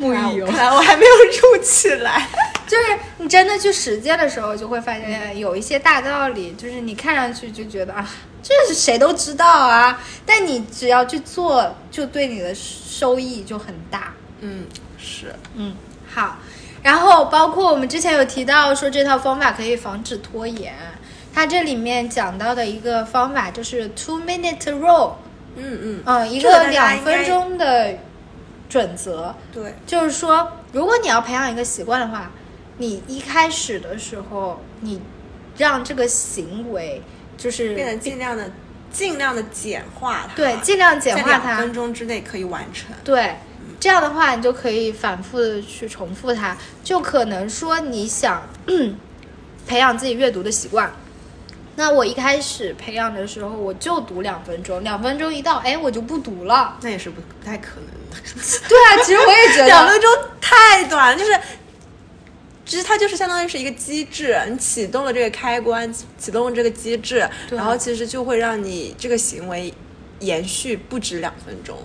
[0.00, 0.46] 沐浴油。
[0.46, 2.28] 看来我还没有入起来。
[2.66, 2.84] 就是
[3.18, 8.08] 你真的去实践的时候，就会发现有一些大道理，就是你看上去就觉得啊，
[8.42, 14.14] 这是谁都知道啊，但你只要去做，就对你的收益就很大。
[14.40, 14.64] 嗯，
[14.98, 15.74] 是，嗯，
[16.12, 16.38] 好。
[16.82, 20.74] 然后包括我们之前有提到说这套方法可以防止拖延，
[21.32, 25.12] 它这里面讲到的一个方法就是 two minute rule，
[25.56, 27.96] 嗯嗯，嗯，一个两分钟的
[28.72, 29.34] 准则。
[29.52, 32.30] 对，就是说，如果你要培养一个习惯的话，
[32.78, 34.98] 你一开始的时候，你
[35.58, 37.02] 让这个行为
[37.36, 38.50] 就是变得尽量的
[38.90, 41.74] 尽量的简化它，对，尽量简化它两分。
[41.74, 42.96] 钟之内可以完成。
[43.04, 43.36] 对，
[43.78, 46.56] 这样的话，你就可以反复的去重复它。
[46.82, 48.42] 就可能说你想
[49.66, 50.90] 培养自己阅读的习惯，
[51.76, 56.76] 那我一开始培养的时候，我就读两分钟，两分钟一到，哎，我就不读了。
[56.82, 58.16] 那也是不不太可能的，
[58.68, 61.38] 对啊，其实我也觉得，两分钟太短了，就是。
[62.64, 69.74] 其实它就是相当于是一个机制，你启动了这个开关，启动了这个机制，然后其实就会让你这个行为
[70.20, 71.76] 延续不止两分钟。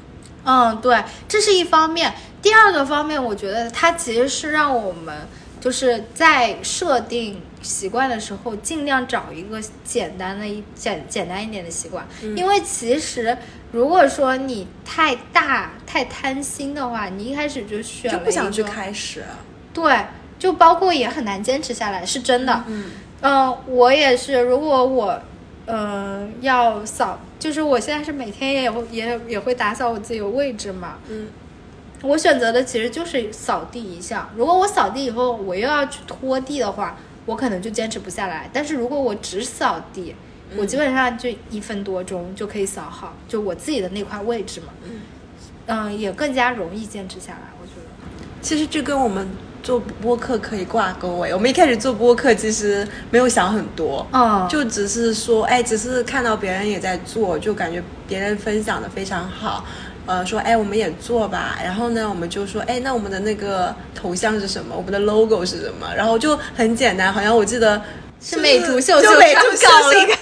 [0.45, 2.13] 嗯，对，这是一方面。
[2.43, 5.27] 第二个方面，我觉得它其实是让我们
[5.67, 13.37] 就是在设定习惯的时候，尽量找一个简单的一简简单一点的习惯，因为其实
[13.73, 19.25] 如果说你太大太贪心的话，你一开始就选就不想去开始。
[19.73, 20.05] 对，
[20.39, 22.63] 就包括也很难坚持下来，是真的。
[22.67, 24.39] 嗯嗯，我也是。
[24.39, 25.21] 如果我，
[25.65, 30.99] 嗯、要扫，就是我现在是每天也会也也会打扫我自己的位置嘛。
[31.09, 31.27] 嗯，
[32.03, 34.29] 我选择的其实就是扫地一项。
[34.35, 38.49] 如果我扫地以后我又要去拖地的话，我可能就坚持不下来。
[38.53, 40.15] 但是如果我只扫地，
[40.55, 44.67] 我基本上就一分多钟就可以扫好，就我自己的那块位置嘛。
[44.83, 45.01] 嗯
[45.69, 47.87] 嗯，也更加容易坚持下来，我觉得。
[48.41, 49.27] 其实这跟我们
[49.61, 51.33] 做播客可以挂钩哎。
[51.33, 59.65] 我们一开始做播客其实没有想很多，嗯，就只是说，哎，只是看到别人也在做，就感觉别人分享的非常好，
[60.07, 61.59] 呃，说，哎，我们也做吧。
[61.63, 64.73] 然后呢，我们就说，哎，那我们的那个头像是什么？
[64.75, 65.87] 我们的 logo 是什么？
[65.95, 67.79] 然后就很简单，好像我记得
[68.19, 70.13] 是美图秀秀就美图上秀秀搞一个，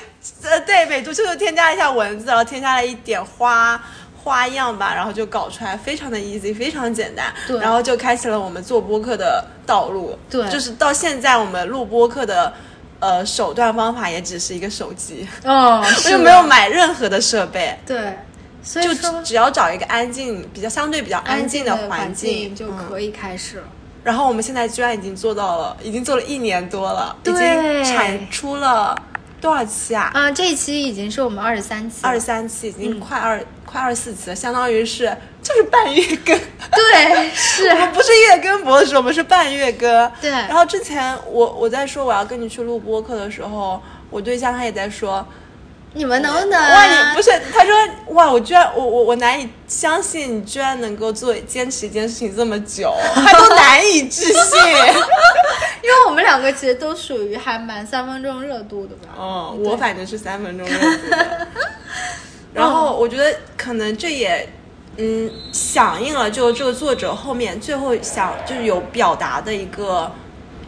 [0.50, 3.82] 呃， 对，美图秀秀添加了一下文字，然后添加了一点花。
[4.24, 10.18] 花样吧，然后就搞出来，非常的 easy，非常简单，对然后就开启了我们做播客的道路。
[10.28, 12.52] 对就是到现在我们录播客的
[13.00, 18.18] 呃手段方法也只是一个手机，哦， 我是就没有买任何的设备，对，
[18.66, 23.64] 所以就说只只要找一个安静、比较相对比较安静的环境就嗯可以开始了。
[24.04, 28.96] 然后我们现在居然已经做到了，已经做了一年多了，已经产出了
[29.40, 30.12] 多少期啊？
[30.14, 36.40] 啊、这一期已经是我们二十三期，二十三期，已经快二、快二十四期了，相当于是就是半月更。
[36.70, 40.12] 对，是我们不是月更博主，我们是半月更。
[40.22, 45.26] 对然后之前我我在说我要跟你去录播客的时候，我对象他也在说，
[45.96, 46.70] 你们能不能、啊？
[46.76, 47.32] 哇，你不是？
[47.54, 47.74] 他说
[48.08, 54.34] 哇，我居然我我我难以相信你居然能够做坚持一件事情这么久， 他都难以置信。
[55.82, 59.14] 因为我们两个其实都属于还蛮三分钟热度的吧。
[59.18, 61.48] 哦，我反正是三分钟热度的。
[62.54, 64.50] 然后我觉得可能这也，
[64.98, 70.12] 嗯，响应了就这个作者后面最后想就是有表达的一个，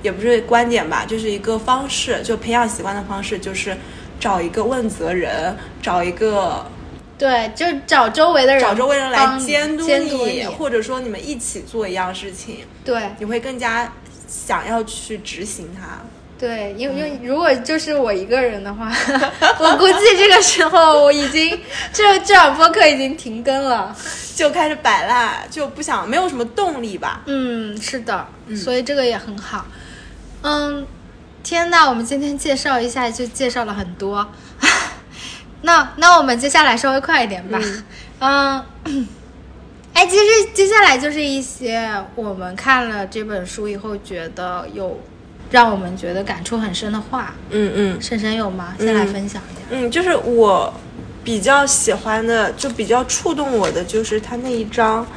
[0.03, 3.75] 也不是观点吧，就是一个方式，就培养习惯的方式，就是
[4.19, 6.65] 找一个问责人，找一个
[7.17, 13.91] 对，就找周围的人，找周围人来监督监督你，或者说你们一起做一样事情，对你会更加
[14.27, 15.99] 想要去执行它。
[16.39, 18.91] 对，因为因为如果就是我一个人的话，
[19.59, 21.59] 我估计这个时候我已经
[21.91, 23.95] 这这场播客已经停更了。
[24.35, 27.23] 就开始摆烂，就不想没有什么动力吧。
[27.25, 29.65] 嗯，是的，所以这个也很好。
[30.43, 30.85] 嗯，
[31.49, 34.29] 天呐，我们今天介绍一下就介绍了很多，
[35.63, 37.57] 那那我们接下来稍微快一点吧。
[38.19, 38.61] 嗯。
[39.93, 44.99] 哎，其实接下来就是一些我们看了这本书以后觉得有
[45.49, 47.33] 让我们觉得感触很深的话。
[47.51, 48.01] 嗯嗯。
[48.01, 48.75] 珊珊有吗？
[48.77, 49.61] 先来分享一下。
[49.69, 50.73] 嗯，就是我
[51.23, 55.07] 比较喜欢的，就比较触动我的，就是他那一章，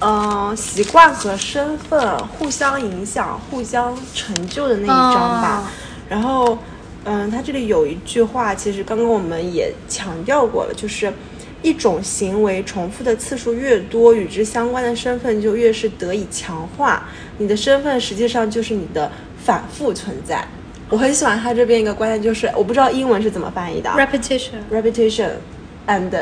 [0.00, 5.64] 嗯、习惯和身份互相影响、互相成就的那一章吧。
[5.64, 5.68] 哦
[6.08, 6.58] 然后，
[7.04, 11.12] 嗯，他这里有一句话，其实刚刚我们也强调过了，就是。
[11.60, 17.02] 一种行为重复的次数越多，与之相关的身份就越是得以强化。
[17.36, 19.10] 你的身份实际上就是你的
[19.44, 20.46] 反复存在。
[20.88, 25.30] 我很喜欢他这边一个观点，就是我不知道英文是怎么翻译的啊 Repetition，repetition
[25.88, 26.12] and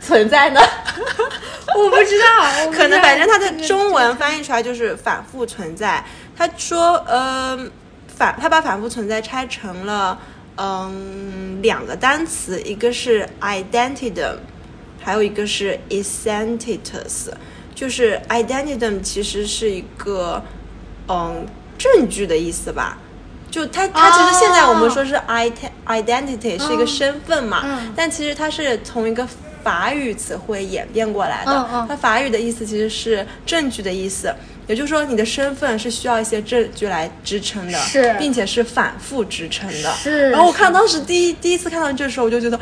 [0.00, 0.60] 存在呢？
[1.76, 2.26] 我不知道，
[2.64, 6.04] 我不知道可能反正它的中文翻译出来就是反复存在。
[6.36, 7.58] 他说，呃，
[8.16, 10.18] 反他把反复存在拆成了
[10.56, 14.12] 嗯两个单词，一个是 identity，
[15.02, 17.30] 还有一个是 essentitus。
[17.74, 20.42] 就是 identity 其实是一个
[21.08, 21.46] 嗯
[21.78, 22.98] 证据的意思吧。
[23.50, 25.50] 就它，它其实现在我们说是 i
[25.86, 29.26] identity 是一个身份嘛，嗯但其实它是从一个
[29.62, 31.52] 法语词汇演变过来的。
[31.52, 34.34] 嗯嗯它法语的意思其实是证据的意思，
[34.66, 39.92] 也就是说你的身份是需要一些证据来支撑的，是并且是反复支撑的。
[39.92, 42.58] 是然后我看当时第一第一次看到这时候，我就觉得，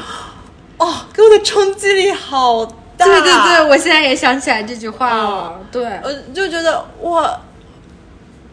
[0.78, 2.64] 哦，给我的冲击力好
[2.96, 3.04] 大。
[3.04, 5.54] 对对对，我现在也想起来这句话了。
[5.58, 7.38] 嗯对，我就觉得哇，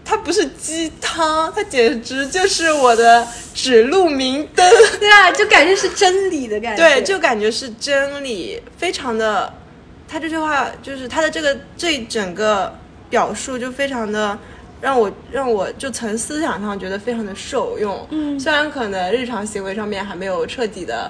[0.06, 4.70] 它不是鸡汤，它简直就是我的指路明灯。
[5.00, 6.84] 对啊，就感觉是真理的感觉。
[6.84, 9.54] 对，就感觉是真理，非常的。
[10.06, 12.72] 他这句话就是他的这个这整个
[13.10, 14.38] 表述就非常的
[14.80, 18.06] 让我让我就从思想上觉得非常的受用。
[18.12, 21.10] 嗯虽然可能日常行为上面还没有彻底的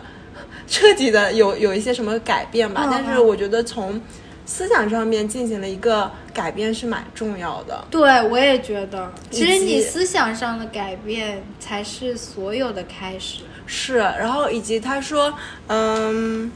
[0.69, 3.99] 彻底的有有一些什么改变吧，嗯但是我觉得从
[4.45, 7.85] 思想上面进行了一个改变是蛮重要的。
[7.89, 13.43] 对，我也觉得，其实你思想上的改变才是所有的开始。
[13.65, 15.33] 是，然后以及他说，
[15.67, 16.51] 嗯，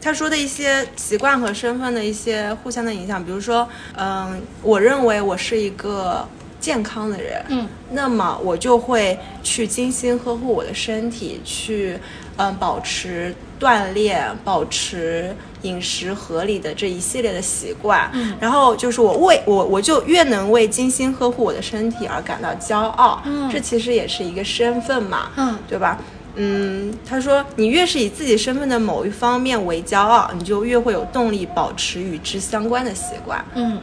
[0.00, 6.26] 他说的一些习惯和身份的一些互相的影响，比如说，嗯，我认为我是一个
[6.60, 11.98] 健康的人，嗯，那么我就会去精心呵护我的身体，去
[12.36, 13.34] 嗯保持
[13.64, 18.10] 锻炼，保持饮食合理的这一系列的习惯。
[18.12, 23.22] 嗯然后就是我为我我就越能为精心呵护我的身体而感到骄傲。
[23.24, 25.30] 嗯这其实也是一个身份嘛。
[25.36, 25.98] 嗯对吧？
[26.36, 33.42] 嗯，他说，你越是以自己身份的某一方面为骄傲，你就越会有动力保持与之相关的习惯。
[33.54, 33.80] 嗯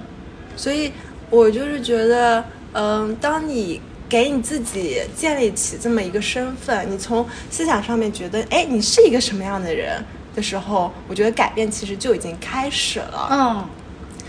[0.57, 0.91] 所以
[1.29, 3.79] 我就是觉得，嗯，当你
[4.11, 10.03] 给你自己建立起这么一个身份，你从思想上面觉得，哎，你是一个什么样的人
[10.35, 13.29] 的时候，我觉得改变其实就已经开始了。
[13.31, 13.65] 嗯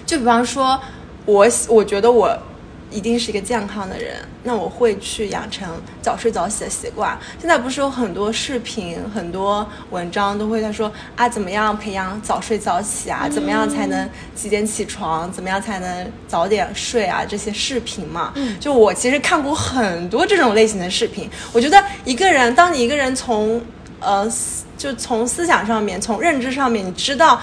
[0.06, 0.80] 就比方说，
[1.24, 2.38] 我喜我觉得我
[2.93, 5.68] 一定是一个健康的人，那我会去养成
[6.03, 7.18] 早睡早起的习惯。
[7.40, 13.28] 现在不是有很多视频、很多文章都会在说啊，怎么样培养早睡早起啊？
[13.28, 15.32] 怎么样才能几点起床？
[15.32, 17.24] 怎么样才能早点睡啊？
[17.24, 21.28] 这些视频嘛，嗯就我其实看过很多这种类型的视频。
[21.53, 23.61] 我觉得一个人，当你一个人从
[24.01, 24.28] 呃，
[24.76, 27.40] 就从思想上面、从认知上面，你知道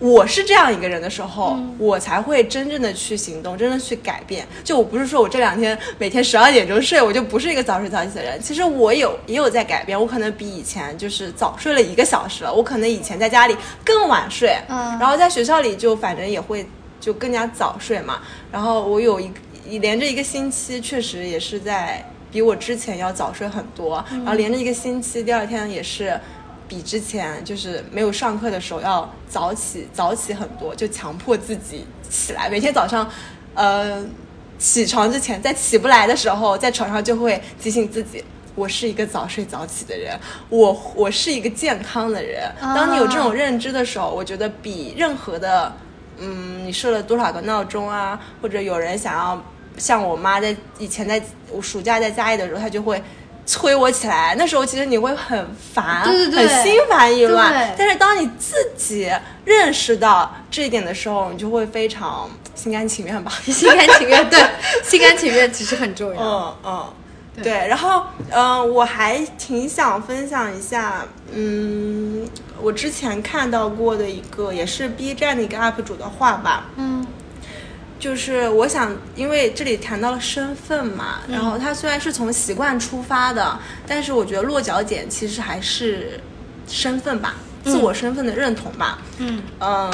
[0.00, 4.46] 我是这样一个人的时候，嗯我才会真正的去行动，真正去改变。
[4.62, 8.40] 就我不是说我这两天每天十二点钟睡，我就不是一个早睡早起的人。
[8.40, 12.54] 其实我有也有在改变，我可能比以前就是早睡了一个小时了。
[12.54, 16.64] 我可能以前在家里更晚睡，嗯然后在学校里就反正也会
[17.00, 18.20] 就更加早睡嘛。
[18.52, 19.30] 然后我有一
[19.68, 26.18] 一连着一个星期，确实也是在比我之前要早睡很多，然后连着一个星期，第二天也是。
[26.68, 32.50] 比之前就是没有上课的时候要早起早起很多，就强迫自己起来。
[32.50, 33.10] 每天早上，
[33.54, 34.04] 呃，
[34.58, 38.22] 起床之前，在起不来的时候，在床上就会提醒自己，
[38.54, 40.18] 我是一个早睡早起的人，
[40.50, 42.52] 我我是一个健康的人。
[42.60, 45.72] 当你有这种认知的时候，我觉得比任何的，
[46.18, 49.42] 嗯，你设了多少个闹钟啊，或者有人想要
[49.78, 53.02] 像我妈在以前在我暑假在家里的时候，她就会。
[53.48, 57.74] 催我起来，那时候其实你会很烦，对对对很心烦意乱对。
[57.78, 59.10] 但是当你自己
[59.46, 63.32] 认识到这一点的时候，你就会非常心甘情愿吧。
[63.50, 64.38] 心甘情愿，对，
[64.84, 66.20] 心甘情愿其实很重要。
[66.22, 67.52] 嗯嗯，对。
[67.66, 72.28] 然后嗯、呃我还挺想分享一下，嗯，
[72.60, 76.97] 我之前看到过的一个也是 B 站的一个 UP 主的话吧，嗯
[77.98, 86.20] 就是我想，因为这里谈到了身份嘛，嗯然后它虽然是从习惯出发的，但是我觉得落脚点其实还是
[86.68, 87.34] 身份吧，
[87.64, 88.98] 自我身份的认同吧。
[89.18, 89.92] 嗯嗯，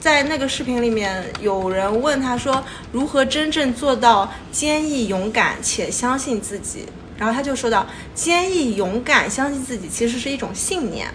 [0.00, 6.84] 在那个视频里面，有人问他说，如何真正做到坚毅、勇敢且相信自己？
[7.16, 11.08] 然后他就说到，坚毅、勇敢、相信自己，其实是一种信念。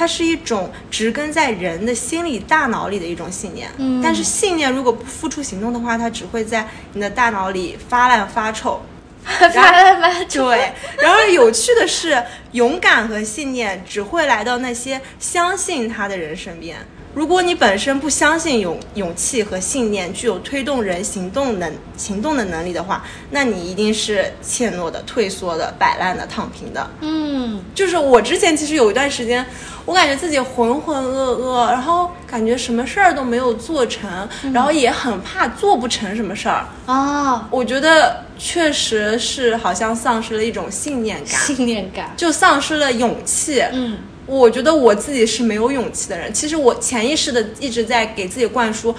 [0.00, 3.70] 它是一种植根在人的心理、大脑里的一种信念。
[3.76, 8.80] 嗯但是信念如果不付出行动的话，它只会在你的大脑里发烂发臭。
[9.22, 10.48] 发烂发臭。
[10.48, 10.72] 对，
[11.02, 16.78] 然而有趣的是，勇敢和信念只会来到那些相信他的人身边。
[17.12, 26.88] 如果你本身不相信勇勇气和信念具有推动人行动能行动的能力的话，那你一定是怯懦的、退缩的、摆烂的、躺平的。
[27.00, 29.44] 嗯就是我之前其实有一段时间，
[29.84, 36.64] 我感觉自己浑浑噩噩，然后感觉什么事儿都没有做成，然后也很怕做不成什么事儿。
[36.86, 42.12] 哦，我觉得确实是好像丧失了一种信念感，信念感。
[42.16, 43.60] 就丧失了勇气。
[43.72, 43.98] 嗯
[44.38, 46.32] 我觉得我自己是没有勇气的人。
[46.32, 48.94] 其实我潜意识的一直在给自己灌输，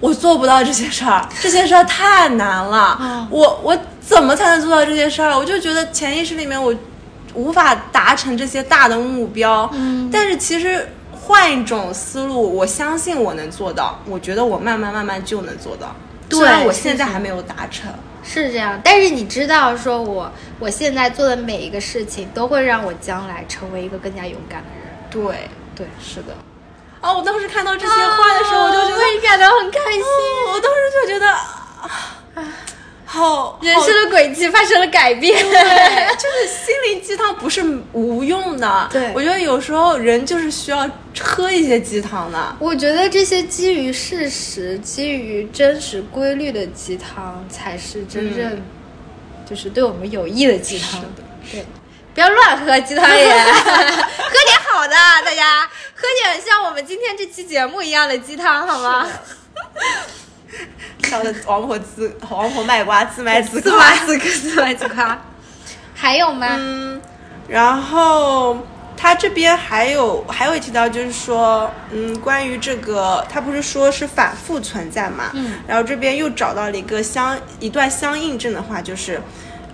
[0.00, 2.98] 我做不到这些事儿， 这些事儿太难了。
[3.00, 5.36] 嗯我我怎么才能做到这些事儿？
[5.36, 6.74] 我就觉得潜意识里面我
[7.34, 9.68] 无法达成这些大的目标。
[9.72, 13.98] 嗯但是其实换一种思路，我相信我能做到。
[14.06, 15.94] 我觉得我慢慢慢慢就能做到。
[16.30, 17.90] 虽然我现在还没有达成。
[18.28, 24.94] 是这样，但是你知道，说我我现在做的每一个事情，都会让我将来成为一个更加勇敢的人。
[25.10, 25.48] 对。
[25.74, 26.34] 对，是的。
[27.00, 27.12] 啊！
[27.12, 32.52] 我当时看到这些话的时候，我就觉得，会感到很开心，哦我当时就觉得，啊，
[33.10, 35.42] 好，人生的轨迹发生了改变。
[35.42, 35.50] 对，
[36.16, 38.86] 就是心灵鸡汤不是无用的。
[38.92, 40.86] 对我觉得有时候人就是需要
[41.18, 42.56] 喝一些鸡汤的。
[42.58, 48.62] 我觉得这些基于事实、基于真实规律的鸡汤，才是真正
[49.48, 51.02] 就是对我们有益的鸡汤。
[51.50, 51.64] 对，
[52.12, 54.94] 不要乱喝鸡汤也， 喝点好的，
[55.24, 55.62] 大家
[55.94, 59.08] 喝点像我们今天这期节目一样的鸡汤，好吗？
[61.04, 63.60] 笑的王婆自王婆卖瓜，自卖自。
[63.60, 65.18] 夸自夸，自卖自夸。
[65.94, 66.46] 还有吗？
[66.58, 67.00] 嗯，
[67.48, 68.56] 然后
[68.96, 75.30] 他这边还有还有提到，就是说，嗯，关于这个，他不是说是反复存在嘛？
[75.34, 79.20] 嗯，然后这边又找到了一个相一段相印证的话，就是。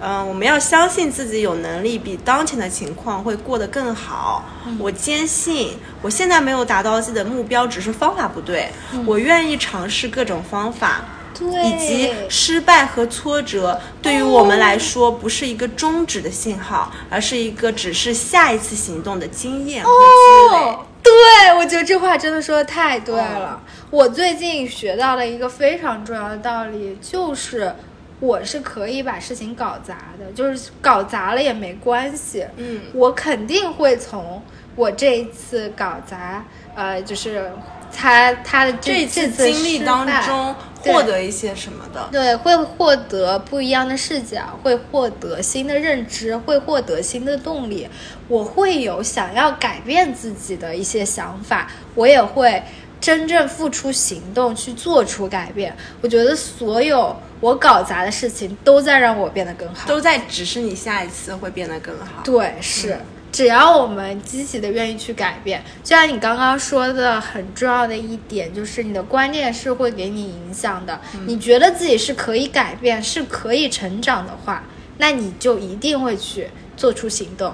[0.01, 4.45] 嗯，我们要相信自己有能力比当前的情况会过得更好。
[4.79, 8.69] 我坚信，我现在没有达到自己的目标，只是方法不对。
[9.07, 11.05] 我愿意尝试各种方法，
[11.39, 20.59] 对，以及失败和挫折对于我们来说不是一个终止的信号，而是一个只是下一次行动的经验和积累。
[20.59, 21.13] 哦，对，
[21.57, 23.61] 我觉得这话真的说的太对了。
[23.63, 27.73] 哦我最近学到了一个非常重要的道理，就是
[28.21, 32.47] 我是可以把事情搞砸的，就是搞砸了也没关系。
[32.57, 34.43] 嗯我肯定会从
[34.77, 36.45] 我这一次搞砸，
[36.75, 37.51] 呃，就是
[37.93, 42.09] 他他的这这次经历当中获得一些什么的？
[42.11, 47.89] 对，会获得不一样的视角，会获得新的认知，会获得新的动力。
[48.27, 52.61] 我会有想要改变自己的一些想法，我也会
[53.01, 55.77] 真正付出行动去做出改变。
[56.01, 57.15] 我觉得所有
[57.45, 59.87] 我搞砸的事情都在让我变得更好。
[59.87, 62.23] 都在指示你下一次会变得更好。
[62.25, 62.99] 对，是。
[63.31, 70.99] 只要我们积极的愿意去改变，就像你刚刚说的，很重要的一点就是你的观念是会给你影响的。
[71.27, 74.65] 你觉得自己是可以改变、是可以成长的话，
[74.97, 77.53] 那你就一定会去做出行动，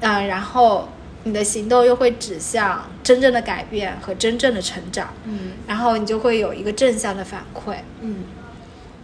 [0.00, 0.88] 嗯、然后
[1.22, 7.76] 你的行动又会指向真正的改变和真正的成长，嗯然后你就会有一个正向的反馈。
[8.00, 8.24] 嗯，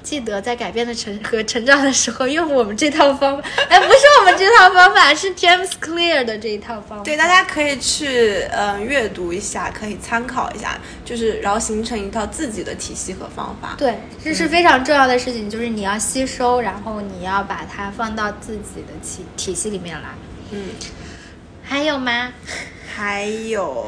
[0.03, 7.05] 记得在改变的成和成长的时候用我们这套方法， 哎，不是我们这套方法，是 James Clear 的这一套方法。
[7.05, 13.74] 对，大家可以去呃阅读一下，可以参考一下，就是然后形成一套自己的体系和方法。
[13.76, 20.09] 对，这是非常重要的事情，就是你要吸收，然后你要把它放到自己的体体系里面来。
[20.53, 20.70] 嗯，
[21.62, 22.32] 还有吗？
[22.96, 23.86] 还有，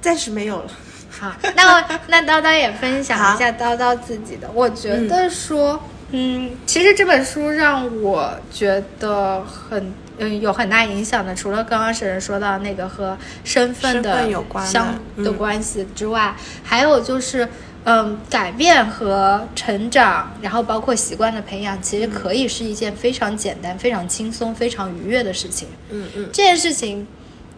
[0.00, 0.70] 暂时没有了。
[1.18, 4.50] 好，那我那叨叨也分享一下叨叨自己的。
[4.52, 9.92] 我觉得说，嗯，其实这本书让我觉得很。
[10.18, 13.14] 嗯，有很大影响的，除了刚刚沈沈说到那个和
[13.44, 14.26] 身份的
[14.64, 17.46] 相嗯的关系之外，还有就是，
[17.84, 25.68] 嗯，改变和成长，然后包括习惯的培养，其实可以是一件非常简单、非常轻松、非常愉悦的事情。
[25.90, 27.06] 嗯嗯这件事情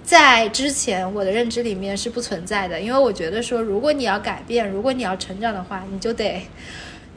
[0.08, 6.48] 在之前我的认知里面是不存在的，因为我觉得说，如果你要改变，如果你要成长的话，你就得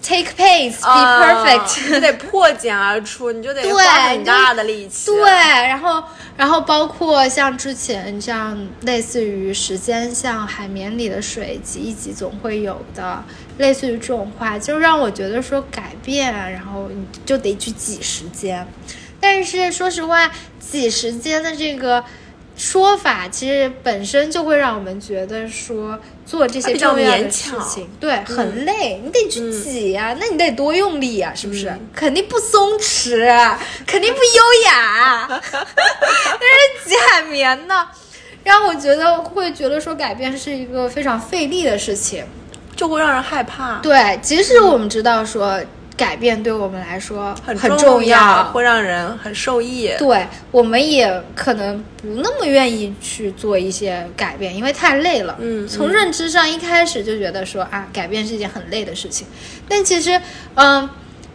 [0.03, 5.05] take pace, be 啊 perfect，、你得破茧而出，你就得对花很大的力气。
[5.15, 6.03] 对，然后
[6.35, 13.23] 然后包括像之前像类似于时间像海绵里的水挤一挤总会有的，
[13.57, 18.67] 类似于这种话，就让我觉得说改变，然后你就得去挤时间。
[19.17, 20.29] 但是说实话，
[20.59, 22.03] 挤时间的这个
[22.61, 31.69] 说法，其实本身就会让我们觉得说做这些重要的事情，对，很累，你得去挤呀、那你得多用力呀、是不是？
[31.69, 33.25] 嗯肯定不松弛，
[33.87, 37.87] 肯定不优雅，那是挤海绵呢。
[38.43, 42.23] 让我觉得会觉得说改变是一个非常费力的事情。
[42.75, 45.59] 就会让人害怕，对，即使我们知道说
[45.97, 49.91] 改变对我们来说很很重要，会让人很受益。
[49.99, 55.37] 对，我们也可能不那么愿意去做一些改变，因为太累了。
[55.39, 59.27] 嗯从认知上一开始就觉得说啊，改变是一件很累的事情。
[59.69, 60.19] 但其实，
[60.55, 60.89] 嗯，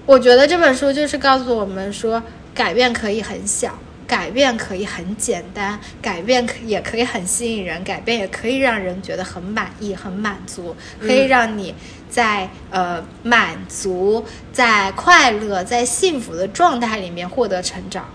[0.05, 2.23] 我觉得这本书就是告诉我们说，
[2.55, 3.79] 改变可以很小。
[4.07, 11.75] 改变可以很简单，改变可也可以很吸引人，改变也可以让人觉得很满意、很满足，可以让你
[12.09, 18.07] 在、呃满足、在快乐、在幸福的状态里面获得成长。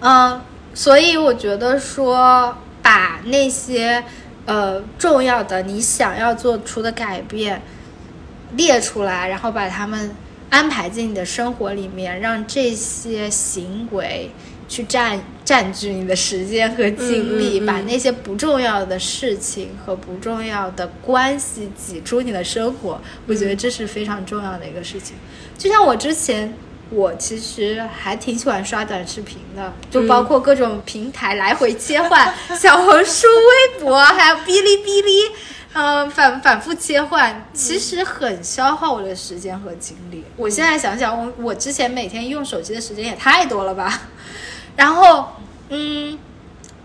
[0.00, 0.40] 嗯，
[0.74, 4.02] 所以我觉得说，把那些
[4.46, 7.60] 呃重要的你想要做出的改变
[8.56, 10.14] 列出来，然后把它们
[10.50, 14.30] 安排进你的生活里面，让这些行为
[14.74, 23.00] 去占占据你的时间和精力，嗯嗯嗯把那些不重要的事情和不重要的关系挤出你的生活。
[23.28, 25.14] 我觉得这是非常重要的一个事情。
[25.56, 26.52] 就像我之前。
[26.90, 35.12] 我其实还挺喜欢刷短视频的，就包括各种平台来回切换， 小红书、微博，还有哔哩哔哩，
[35.72, 40.22] 嗯、反反复切换，其实很消耗我的时间和精力。
[40.36, 44.02] 我现在想想，我我之前每天用手机的时间也太多了吧。
[44.76, 45.28] 然后，
[45.68, 46.18] 嗯，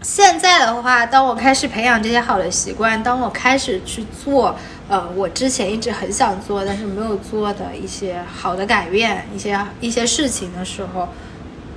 [0.01, 4.55] 现在的话，当我开始培养这些好的习惯，当我开始去做，
[4.87, 11.09] 呃，我之前一直很想做但是没有做的一些好的改变，一些一些事情的时候，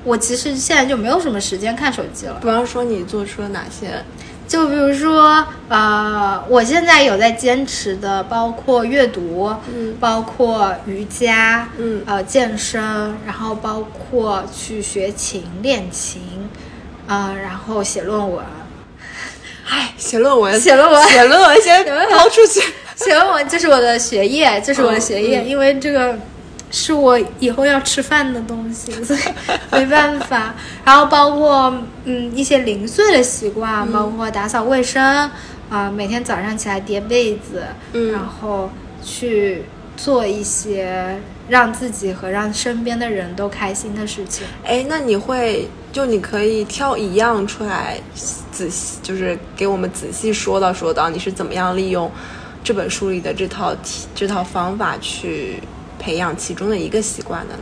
[0.04, 2.38] 我其实现在就没有什么时间看手机了。
[2.40, 4.04] 比方说，你做出了哪些？
[4.52, 9.96] 就比如说，呃，我现在有在坚持的，包括阅读，嗯。
[9.98, 12.02] 包括瑜伽，嗯。
[12.04, 12.78] 呃，健身，
[13.24, 16.20] 然后包括去学琴、练琴，
[17.06, 18.44] 呃，然后写论文，
[19.66, 21.02] 唉，写论文，写论文。
[21.08, 22.10] 写论文先论文。
[22.10, 22.60] 抛出去。
[22.94, 26.14] 写论文，这是我的学业，这是我的学业，因为这个
[26.72, 29.20] 是我以后要吃饭的东西， 所以
[29.70, 30.54] 没办法。
[30.84, 31.72] 然后包括
[32.04, 35.30] 嗯一些零碎的习惯，包括打扫卫生，
[35.70, 37.62] 啊、每天早上起来叠被子，
[37.92, 38.70] 嗯然后
[39.04, 39.62] 去
[39.96, 44.46] 做一些让自己和让身边的人都开心的事情。
[44.64, 48.00] 哎，那你会就你可以挑一样出来，
[48.50, 52.10] 仔细就是给我们仔细说道说道，你是怎么样利用
[52.64, 55.62] 这本书里的这套题这套方法去
[56.02, 57.60] 培养其中的一个习惯的呢？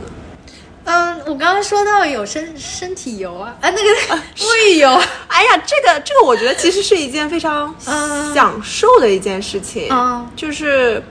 [0.83, 3.89] 嗯，我刚刚说到有身身体油啊，啊那个
[4.37, 4.89] 沐浴油。
[5.27, 9.87] 哎呀，这个这个，我觉得其实是一件非常嗯享受的一件事情。
[9.91, 11.01] 嗯就是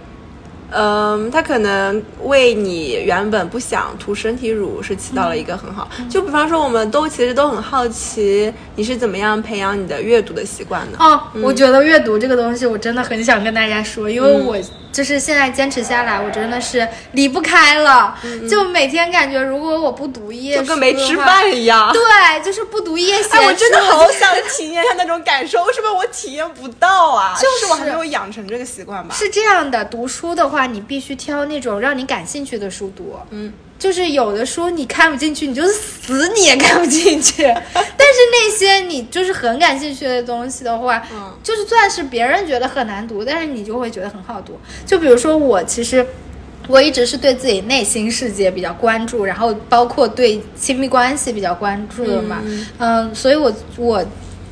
[0.73, 5.89] 嗯，它可能为你原本不想涂身体乳是起到了一个很好。
[6.09, 10.99] 就比方说，我们都其实都很好奇，你是怎么样培养你的阅读的习惯的？
[10.99, 14.57] 哦，我觉得阅读这个东西，我真的很想跟大家说，因为我
[14.93, 18.16] 就是现在坚持下来，我真的是离不开了。
[18.49, 21.93] 就每天感觉，如果我不读夜书，就跟没吃饭一样。
[21.93, 22.01] 对，
[22.45, 27.35] 就是不读一页写哎，我真的好想体验一下那种感受，为什么我体验不到啊？
[27.37, 29.14] 就是我还没有养成这个习惯吧？
[29.14, 33.14] 是这样的，读书的话，你必须挑那种让你感兴趣的书读。
[33.30, 37.42] 嗯，就是有的书你看不进去，你就死你也看不进去。
[37.74, 44.58] 但是那些你就是很感兴趣的东西的话，嗯，就是算是别人觉得很难读，但是你就会觉得很好读。
[44.84, 46.06] 就比如说我其实。
[46.68, 52.40] 我一直是对自己内心世界比较关注，然后包括对亲密关系比较关注的嘛，
[52.78, 54.04] 嗯，所以我我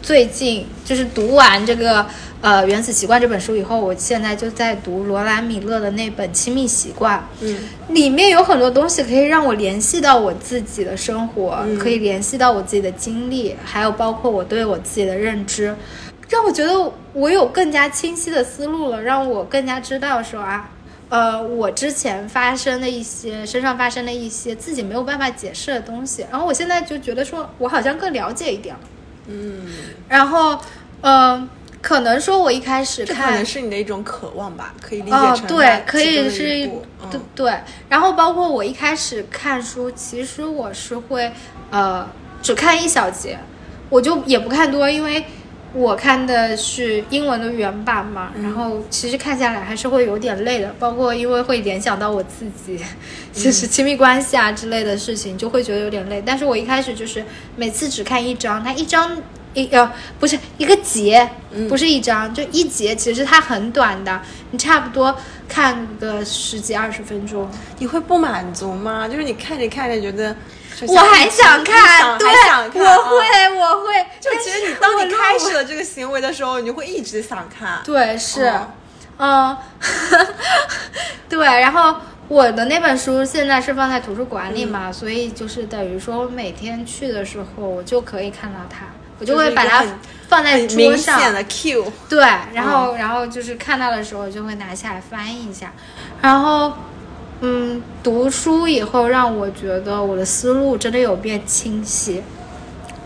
[0.03, 2.05] 最近就是读完这个
[2.41, 7.59] 呃《原子习惯》这本书以后，我现在就在读罗兰米勒的那本《亲密习惯》，嗯，
[7.89, 15.75] 里面有很多东西可以让我联系到我自己的生活，可以联系到我自己的经历，还有包括我对我自己的认知，
[16.29, 20.71] 让我觉得我有更加清晰的思路了，让我更加知道说啊。
[21.11, 28.81] 呃，我之前发生的一些身上发生的一些自己没有办法解释的东西，然后我现在就觉得说，我好像更了解一点了。
[29.27, 29.67] 嗯，
[30.07, 30.59] 然后，
[31.01, 31.49] 呃，
[31.81, 36.71] 可能说我一开始看，可能是你的一种渴望吧，可以理解成对，可以是
[37.11, 37.55] 对对。
[37.89, 41.33] 然后包括我一开始看书，其实我是会
[41.71, 42.09] 呃
[42.43, 43.39] 只看一小节，
[43.89, 45.25] 我就也不看多，因为。
[45.75, 52.83] 我看的是英文的原版嘛，然后其实看下来还是会有点累的，包括因为会联想到我自己，
[53.35, 56.23] 就是亲密关系啊之类的事情，就会觉得有点累。
[56.25, 57.23] 但是我一开始就是
[57.55, 59.15] 每次只看一章，它一章
[59.55, 61.29] 一呃不是一个节，
[61.69, 64.21] 不是一章，就一节，其实它很短的，
[64.51, 65.17] 你差不多
[65.49, 67.51] 看个十几二十分钟。
[67.79, 69.09] 你会不满足吗？
[69.09, 70.37] 就是你看着看着觉得。
[70.87, 72.29] 我还想看，对，
[72.81, 74.07] 我会，我会。
[74.21, 77.81] 就其实你当你开始了这个行为的时候，你就会一直想看。
[77.85, 78.53] 对，是，
[79.19, 79.57] 嗯，
[81.29, 81.45] 对。
[81.45, 81.97] 然后
[82.29, 88.87] 我的那本书现在是放在图书馆里嘛，所以就是等于说，我每天去的时候，我就可以看到它，
[89.19, 89.85] 我就会把它
[90.29, 91.17] 放在桌上。
[91.17, 91.93] 明显的 Q。
[92.09, 92.21] 对，
[92.53, 95.73] 然后，然后就是看到的时候，就会拿下来翻译一下，
[96.21, 96.73] 然后。
[97.41, 102.21] 嗯，读书以后让我觉得我的思路真的有变清晰，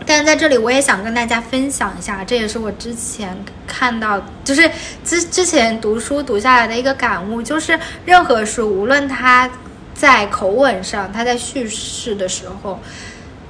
[0.07, 3.37] 但是在这里我也想跟大家分享一下，这也是我之前
[3.67, 4.67] 看到，就是
[5.05, 9.47] 之之前读书读下来的一个感悟，就是任何书，无论它
[9.93, 12.79] 在口吻上，它在叙事的时候，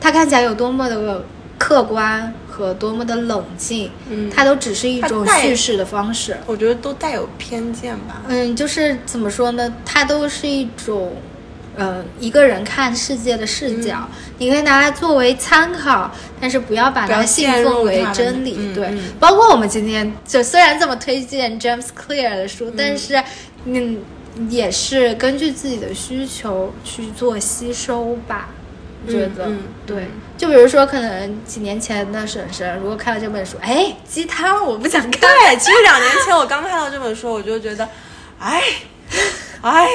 [0.02, 1.24] 它看起来有多么的
[1.58, 2.34] 客观。
[2.54, 6.38] 和多么的冷静，嗯，它都只是一种叙事的方式。
[6.46, 8.22] 我觉得都带有偏见吧。
[8.28, 9.74] 嗯，就是怎么说呢？
[9.84, 11.14] 它都是一种，
[11.76, 14.08] 呃，一个人看世界的视角。
[14.38, 18.72] 你可以拿来作为参考，但是不要把它信奉为真理。
[18.76, 23.24] 对，包括我们今天就虽然这么推荐 James Clear 的书，但是
[23.66, 23.98] 嗯，
[24.48, 28.50] 也是根据自己的需求去做吸收吧。
[29.08, 35.12] 觉得嗯对，就比如说，可能几年前的婶婶，如果看了这本书，哎，鸡汤，我不想看。
[35.20, 37.88] 对，其实两年前我刚看到这本书，我就觉得，
[38.40, 38.62] 哎，
[39.62, 39.88] 哎，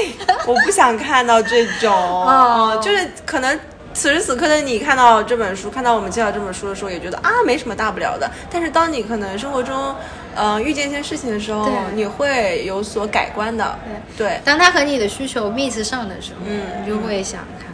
[0.47, 3.59] 我不想看到这种，哦就是可能
[3.95, 8.31] 此时此刻的你看到这本书，看到我们介绍这本书的时候，也觉得啊，没什么大不了的。
[8.51, 9.95] 但是当你可能生活中，
[10.35, 13.79] 呃，遇见一些事情的时候，你会有所改观的。
[14.17, 17.68] 对，当他和你的需求 mix 上的时候，嗯，你就会想看。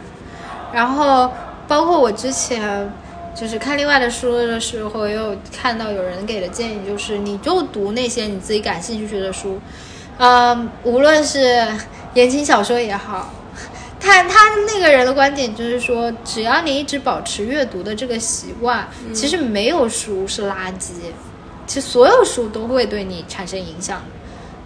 [0.75, 1.31] 然后，
[1.69, 2.91] 包括我之前
[3.33, 9.57] 就是看另外的书的时候，也有看到有人给的建议，就是你就读那些你自己感兴趣的书，
[10.17, 11.65] 嗯，无论是
[12.13, 13.31] 言情小说也好，
[14.01, 20.91] 他他那个人的观点就是说，只要你一直保持阅读的这个习惯，其实没有书是垃圾，
[21.65, 24.03] 其实所有书都会对你产生影响，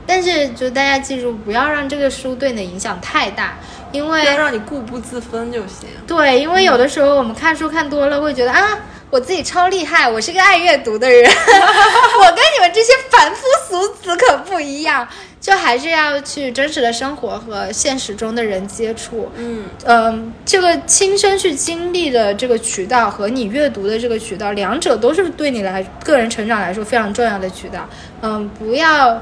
[0.08, 3.60] 但是就大家记住，不要让这个书对你的影响太大。
[3.92, 5.90] 因为要让你固步自封就行。
[6.08, 8.80] 对，因为有的时候我们看书看多了，会觉得啊，
[9.10, 11.24] 我自己超厉害，我是个爱阅读的人。
[11.30, 15.08] 我跟你们这些凡夫俗子可不一样，
[15.42, 19.32] 就还是要去真实的生活和现实中的人接触。
[19.36, 27.88] 嗯嗯，这个亲身去经历的这个渠道和你阅读的这个渠道，两者都是对你来个人成长来说非常重要的渠道。
[28.22, 29.20] 嗯，不要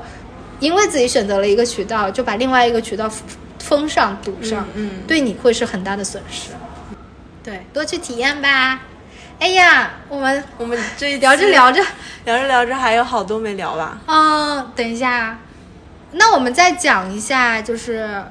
[0.59, 3.09] 因为自己选择了一个渠道，就把另外一个渠道。
[3.67, 6.51] 封上堵上，嗯，对你会是很大的损失。
[7.43, 8.79] 对，多去体验吧。
[9.39, 11.81] 哎呀，我们我们这聊着聊着。
[12.25, 13.97] 聊着聊着还有好多没聊吧？
[14.07, 15.39] 嗯，等一下，
[16.11, 18.23] 那我们再讲一下，就是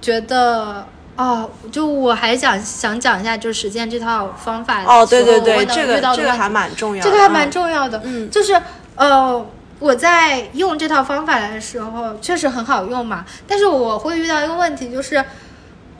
[0.00, 0.86] 觉得
[1.16, 7.50] 哦，就我还想想讲一下，就实践这套方法哦，对对对，这个这个还蛮重要的，这个还蛮嗯。
[7.50, 8.30] 重要的，嗯。
[8.30, 8.60] 就是
[8.96, 9.46] 呃，
[9.84, 15.22] 我在用这套方法的时候确实很好用嘛，但是我会遇到一个问题，就是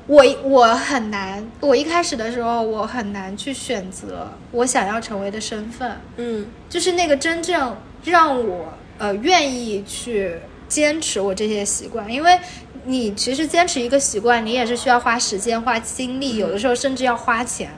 [0.06, 6.46] 我我很难，我一开始的时候我很难去选择我想要成为的身份，嗯。
[6.70, 10.34] 就是那个真正让我呃愿意去
[10.66, 12.40] 坚持我这些习惯，因为
[12.86, 17.70] 你其实坚持一个习惯，你也是需要花时间、花精力，有的时候甚至要花钱。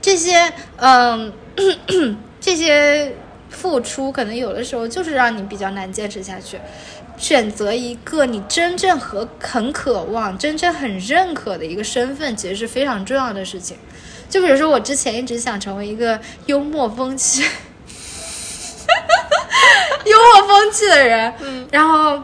[0.00, 1.30] 这些嗯，
[2.40, 3.12] 这些
[3.56, 6.60] 付出可能有的时候就是让你比较难坚持下去。
[7.16, 13.78] 选择一个你真正和很渴望、真正很认可的一个身份，其实是非常重要的事情。
[14.28, 17.42] 就比如说，我之前一直想成为一个幽默风趣、
[20.04, 22.22] 幽默风趣的人，嗯，然后，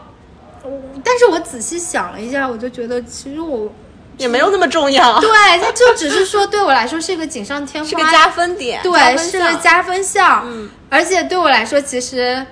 [1.03, 3.73] 但是我仔细想了一下，我就觉得其实我
[4.17, 5.29] 也没有那么重要，对
[5.61, 10.43] 它就只是说对我来说是一个锦上添花，是个加分点，对，是个加分项。
[10.45, 12.45] 嗯，而且对我来说，其实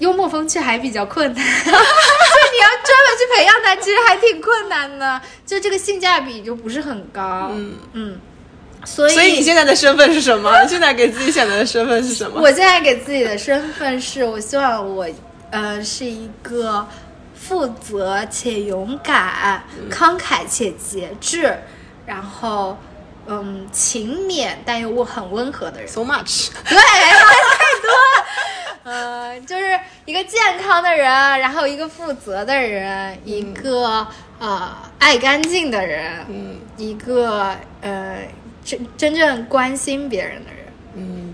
[0.00, 5.20] 幽默风趣还比较困难，就 你要专门去培养它，其实还挺困难的。
[5.46, 7.50] 就这个性价比就不是很高。
[7.52, 8.18] 嗯嗯，
[8.84, 10.50] 所以所以你现在的身份是什么？
[10.62, 12.40] 你现在给自己选择的身份是什么？
[12.40, 15.06] 我现在给自己的身份是我希望我
[15.50, 16.86] 呃是一个
[17.46, 21.54] 负责且勇敢、慷慨且节制，
[22.06, 22.78] 然后
[23.26, 25.86] 嗯勤勉但又很温和的人。
[25.86, 28.24] so much，对，太多了。
[28.84, 31.04] 呃， 就是一个健康的人，
[31.38, 34.06] 然后一个负责的人，一个
[34.38, 38.26] 呃爱干净的人，嗯一个呃
[38.64, 40.64] 真真正关心别人的人。
[40.96, 41.33] 嗯，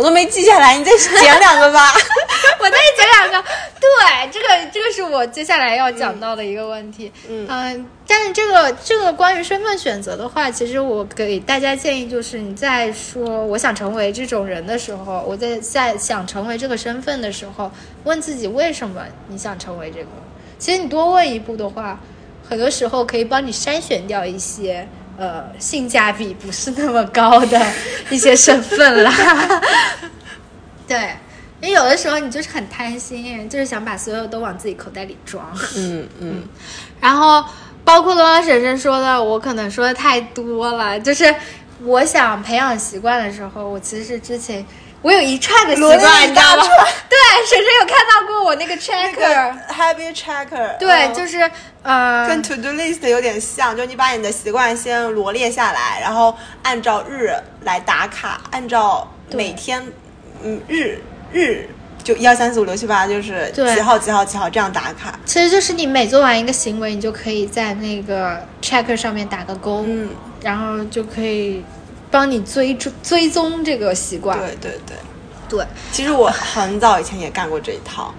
[0.00, 1.92] 我都没记下来，你再捡两个吧。
[2.58, 3.48] 我再讲两个。
[3.78, 7.12] 对，这个这个是我接下来要讲到的一个问题。
[7.28, 17.70] 嗯嗯、但是这个这个关于身份选择的话，其实我给大家建议就是，你在说我想成为这种人的时候，我在在想成为这个身份的时候，
[18.04, 20.06] 问自己为什么你想成为这个。
[20.58, 22.00] 其实你多问一步的话，
[22.48, 24.88] 很多时候可以帮你筛选掉一些
[25.20, 27.60] 呃性价比不是那么高的
[28.08, 29.12] 一些身份啦。
[30.88, 31.14] 对，
[31.60, 35.46] 因为有的时候你就是很贪心，就是想把所有都往自己口袋里装。
[35.76, 36.42] 嗯嗯，
[37.00, 37.44] 然后
[37.84, 40.98] 包括罗老婶婶说的，我可能说的太多了。
[40.98, 41.32] 就是
[41.82, 44.64] 我想培养习惯的时候，我其实之前
[45.02, 46.64] 我有一串的习惯，你知道吗？
[47.08, 51.14] 对，婶婶有看到过我那个那 tracker，、个 habit checker，对，嗯。
[51.14, 51.50] 就是
[51.82, 57.32] 呃，跟 to do list 有点像，就你把你的习惯先罗列下来，然后按照日
[57.62, 59.82] 来打卡，按照每天
[60.42, 60.98] 嗯日
[61.32, 61.66] 日
[62.04, 65.18] 就一二三四五六七八，就是几号几号几号这样打卡。
[65.24, 70.10] 其实就是你每做完一个行为，你就可以在那个 checker 上面打个勾，嗯，
[70.42, 71.64] 然后就可以
[72.10, 74.38] 帮你追追追踪这个习惯。
[74.38, 74.96] 对对对。
[75.48, 78.14] 对其实我很早以前也干过这一套，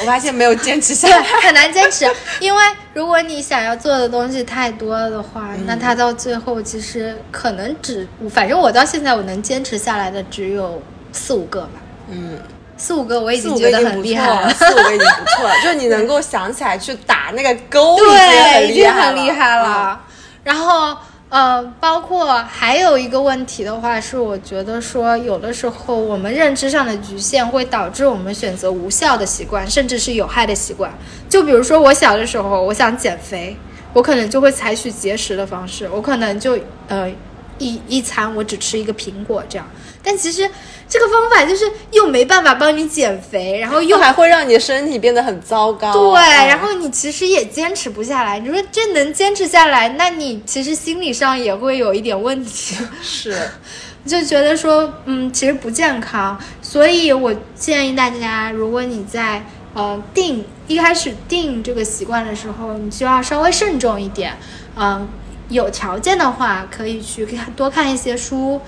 [0.00, 1.22] 我发现没有坚持下 对，来。
[1.40, 2.60] 很难坚持，因为
[2.92, 10.82] 如果你想要做的东西太多了的话，嗯那它到最后其实可能只，反正我到现在我能坚持下来的只有
[11.12, 12.36] 四五个吧，嗯，
[12.76, 19.62] 四五个我已经觉得很厉害了，四五个已经不错了，就是你能够想起来去打那个勾，对，已已经很很厉害了。
[19.62, 20.00] 了。
[20.42, 20.96] 然后，
[21.32, 30.92] 呃，包括还有一个问题的话，是我觉得说，有的时候我们认知上的局限会导致我们选择无效的习惯，甚至是有害的习惯。
[31.30, 33.56] 就比如说，我小的时候，我想减肥，
[33.94, 36.58] 我可能就会采取节食的方式，我可能就
[36.88, 37.10] 呃
[37.56, 39.66] 一一餐我只吃一个苹果这样。
[40.02, 40.46] 但其实
[40.92, 45.90] 这个方法就是又没办法帮你减肥，然后又又还会让你身体变得很糟糕。
[45.90, 48.38] 对，嗯然后你其实也坚持不下来。
[48.38, 53.34] 你说这能坚持下来，那你其实心理上也会有一点问题，是，
[54.04, 56.38] 就觉得说，嗯，其实不健康。
[56.60, 64.36] 所以我建议大家，如果你在呃定一开始定这个习惯的时候，你就要稍微慎重一点。
[64.76, 65.08] 嗯、
[65.48, 68.60] 有条件的话，可以去看多看一些书。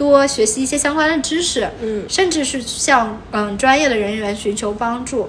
[0.00, 5.28] 多学习一些相关的知识，嗯甚至是向嗯专业的人员寻求帮助。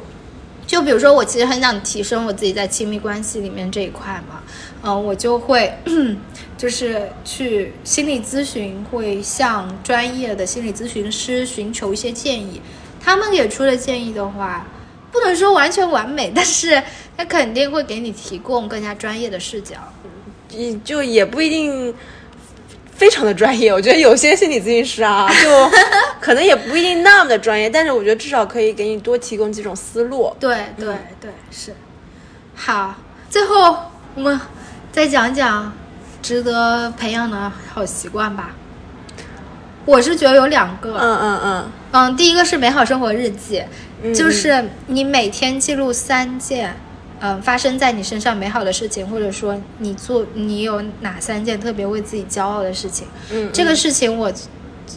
[0.65, 4.41] 就比如说，我其实很想提升我自己在亲密关系里面这一块嘛，
[4.81, 5.73] 嗯，我就会
[6.57, 12.61] 就是去心理咨询，会向专业的心理咨询师寻求一些建议。
[13.01, 14.65] 他们给出的建议的话，
[15.11, 16.81] 不能说完全完美， 但是
[17.17, 19.75] 他肯定会给你提供更加专业的视角。
[20.49, 21.93] 也就也不一定
[23.01, 23.73] 非常的专业。
[23.73, 25.71] 我觉得有些心理咨询师啊， 就
[26.19, 30.31] 可能也不一定那么的专业，但是我觉得至少可以给你多提供几种思路。
[30.39, 31.73] 对对对，是。
[32.53, 32.93] 好，
[33.27, 33.75] 最后
[34.13, 34.39] 我们
[34.91, 35.73] 再讲讲
[36.21, 38.51] 值得培养的好习惯吧。
[39.83, 43.63] 我是觉得有两个，嗯嗯嗯嗯，第一个是美好生活日记，
[44.13, 46.77] 就是你每天记录三件，
[47.21, 53.07] 嗯，发生在你身上美好的事情，或者说你做你有哪三件特别为自己骄傲的事情。
[53.31, 54.31] 嗯，这个事情我，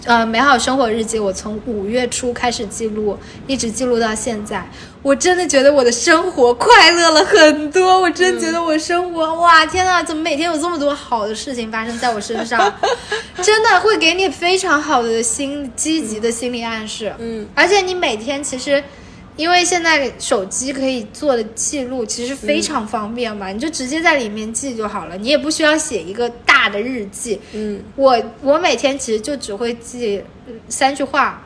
[0.07, 4.67] 呃，美好生活日记我从五月初开始记录，一直记录到现在。
[5.03, 12.73] 我真的觉得我的生活快乐了很多，我真觉得我生活哇，天呐，怎么每天有这么多好的事情发生在我身上？
[13.43, 17.13] 真的会给你非常好的心积极的心理暗示。
[17.19, 18.83] 嗯，而且你每天其实，
[19.37, 27.41] 因为现在手机可以做的记录其实非常方便嘛，你就直接在里面记就好了，你也不需要写一个大的日记。
[27.53, 30.23] 嗯，我我每天其实就只会记
[30.69, 31.43] 三句话，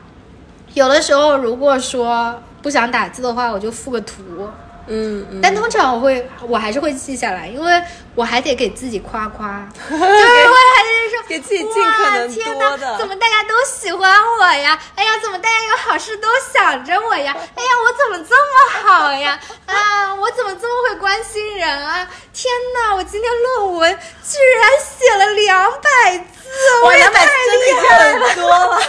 [0.73, 2.41] 有的时候如果说。
[2.61, 4.21] 不想打字的话，我就附个图。
[4.87, 7.81] 嗯，但通常我会，我还是会记下来，因为
[8.19, 12.97] 我还得给自己夸夸， 就是我还得说，给自己尽可能多的。
[12.97, 14.77] 怎么大家都喜欢我呀？
[14.93, 17.33] 哎呀，怎么大家有好事都想着我呀？
[17.55, 19.39] 哎呀，我怎么这么好呀？
[19.67, 22.05] 啊，我怎么这么会关心人啊？
[22.33, 26.49] 天哪，我今天论文居然写了两百字，
[26.83, 28.81] 我也太厉害了，多了。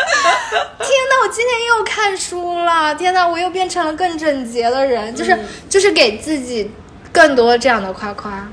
[0.80, 2.94] 天哪，我今天又看书了！
[2.94, 5.38] 天哪，我又变成了更整洁的人，就是
[5.68, 6.70] 就是给自己
[7.12, 8.46] 更多这样的夸夸，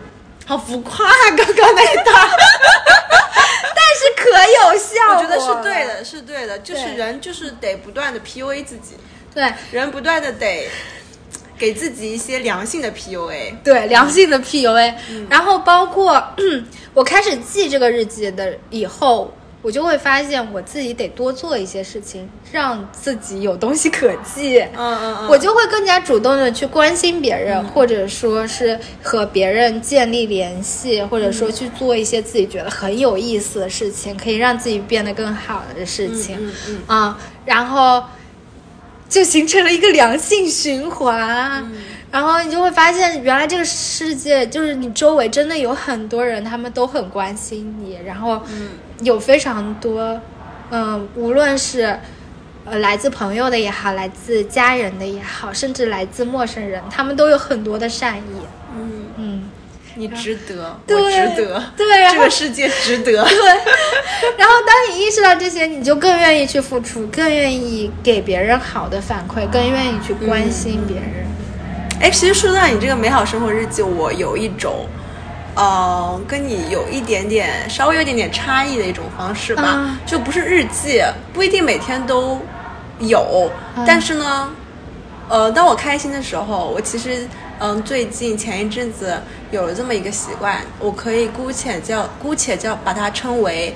[0.51, 1.31] 好浮夸啊！
[1.37, 2.29] 刚刚那一段，
[3.73, 8.97] 但是可有效，我觉得是对的，是对的，就是人就是得不断的 PUA 自己，
[9.33, 10.67] 对，人不断的得
[11.57, 14.93] 给自己一些良性的 PUA，对，良性的 PUA，
[15.29, 16.21] 然后包括
[16.93, 19.33] 我开始记这个日记的以后。
[19.61, 24.59] 我就会发现，我自己得多做一些事情，让自己有东西可记。
[24.59, 25.27] 嗯嗯嗯。
[25.27, 36.37] 我就会更加主动的去关心别人，或者说是和别人建立联系，或者说去做一些自己觉得很有意思的事情，可以让自己变得更好的事情。
[36.39, 36.81] 嗯嗯。
[36.87, 38.03] 啊，然后
[39.07, 41.71] 就形成了一个良性循环。
[42.11, 47.97] 然后你就会发现，原来这个世界就是你周围真的有很多人，他们都很关心你。
[48.05, 48.41] 然后。
[49.03, 50.21] 有非常多，
[50.69, 51.97] 嗯，无论是，
[52.65, 58.45] 呃，来自朋友的也好，来自家人的也好，甚至来自陌生人，他们都有很多的善意。
[58.77, 59.49] 嗯嗯，
[59.95, 63.05] 你值得，我值得，对，这个世界值得。
[63.25, 63.47] 对，
[64.37, 71.25] 然后当你意识到这些，你就更愿意去付出，更愿意给别人好的反馈，更愿意去关心别人。
[72.01, 74.87] 哎，其实说到你这个美好生活日记，我有一种。
[75.53, 82.39] 呃，跟你有一点点稍微有点点差异的一种方式吧，就不是日记，不一定每天都
[82.99, 83.51] 有，
[83.85, 84.49] 但是呢，
[85.27, 87.27] 呃，当我开心的时候，我其实
[87.59, 89.21] 嗯，最近前一阵子
[89.51, 93.75] 有了这么一个习惯，我可以姑且叫姑且叫把它称为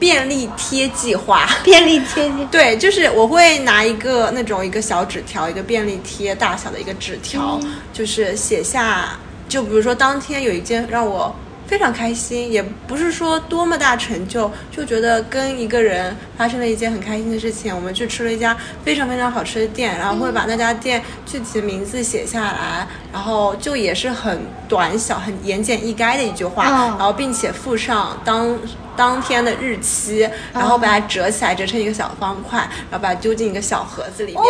[0.00, 1.46] 便利贴计划。
[1.62, 7.60] 便利贴，对，就是我会拿一个那种一个小纸条，一个便利贴大小的一个纸条，
[7.92, 9.10] 就是写下。
[9.48, 11.34] 就比如说，当天有一件让我
[11.66, 17.74] 非常开心，也不是说多么大成就，就觉得跟一个人发生了一件很开心的事情。
[17.74, 26.64] 我们去吃了一家非常非常好吃的店，然后会把那家店具体的名字写下来，然后就也是很短小、很言简意赅的一句话，
[26.96, 28.56] 然后并且附上当。
[29.00, 32.58] 当天的日期，然后把它折起来，折成一个小方块，
[32.90, 34.42] 然后把它丢进一个小盒子里面。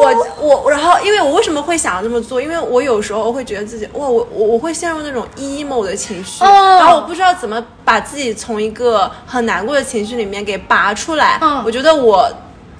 [0.00, 2.40] 我我，然后因为我为什么会想要这么做？
[2.40, 11.38] 因为我有时候会觉得自己哇，我我我会陷入那种 emo 的情绪，然后我不知道怎么把自己从一个很难过的情绪里面给拔出来。
[11.62, 12.26] 我觉得我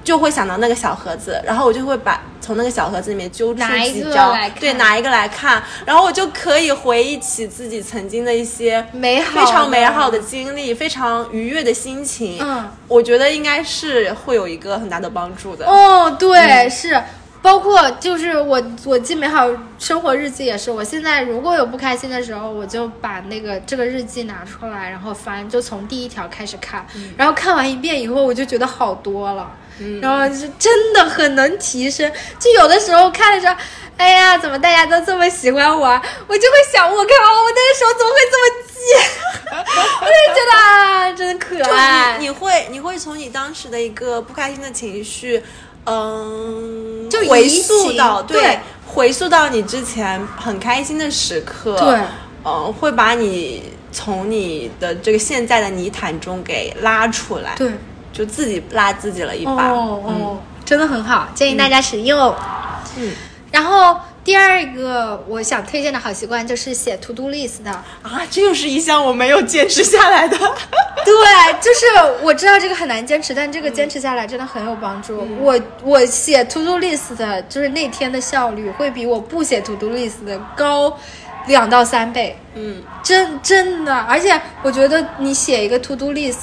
[0.03, 2.19] 就会想到那个小盒子，然后我就会把。
[2.43, 12.39] 从那个小盒子里面揪出几张，对，拿一个来看，然后我就可以回忆起自己曾经的一些美好、非常美好的经历，非常愉悦的心情。
[12.41, 15.65] 嗯，我觉得应该是会有一个很大的帮助的。
[15.65, 17.01] 哦，对，是，
[17.41, 26.85] 包括就是我我记美好生活日记也是，我现在如果有不开心的时候，我就把那个这个日记拿出来，然后翻，就从第一条开始看，
[27.15, 29.49] 然后看完一遍以后，我就觉得好多了。
[30.01, 33.55] 然后是真的很能提升，就有的时候看的时候，
[33.97, 35.87] 哎呀，怎么大家都这么喜欢我？
[36.27, 38.83] 我就会想，我靠，我那个时候怎么会这么贱？
[40.01, 42.17] 我也觉得啊，真的可爱。
[42.19, 45.41] 你会你会从你当时的一个不开心的情绪，
[45.85, 51.99] 嗯，就回溯到对，回溯到你之前很开心的时刻，对，
[52.43, 53.73] 嗯，会把你。
[53.95, 57.69] 从你的这个现在的泥潭中给拉出来，对，
[58.13, 59.69] 就自己拉自己了一把。
[59.69, 62.33] 哦哦，真的很好，建议大家使用。
[62.95, 63.11] 嗯，
[63.51, 67.71] 然后第二个我想推荐的好习惯就是写 to do list 的。
[67.71, 70.37] 啊，这又是一项我没有坚持下来的。
[71.03, 75.27] 对，就是我知道这个很难坚持，但这个坚持下来真的很有帮助。
[75.41, 80.97] 我我写 to do list 的，就是那天的效率会比我不写 to do list 的高
[81.47, 82.37] 两到三倍。
[82.55, 86.35] 嗯，真真的，而且我觉得你写一个 to do list，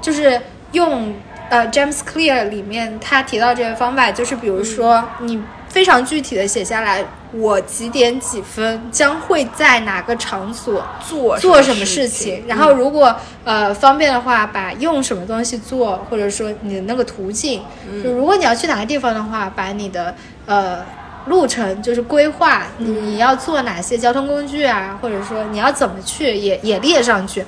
[0.00, 0.40] 就是
[0.74, 1.14] 用
[1.48, 13.14] 呃 James Clear 里面他提到这个方法，就是比如说你非常具体的写下来，我几点几分将会在哪个场所做做什么事事情，然后如果
[13.44, 17.62] 呃方便的话，把用什么东西做，或者说你的那个途径，
[18.02, 20.14] 就如果你要去哪个地方的话，把你的
[20.46, 20.78] 呃
[21.26, 27.44] 路程就是规划，你你要坐哪些交通工具啊，或者说你要怎么去也也列上去，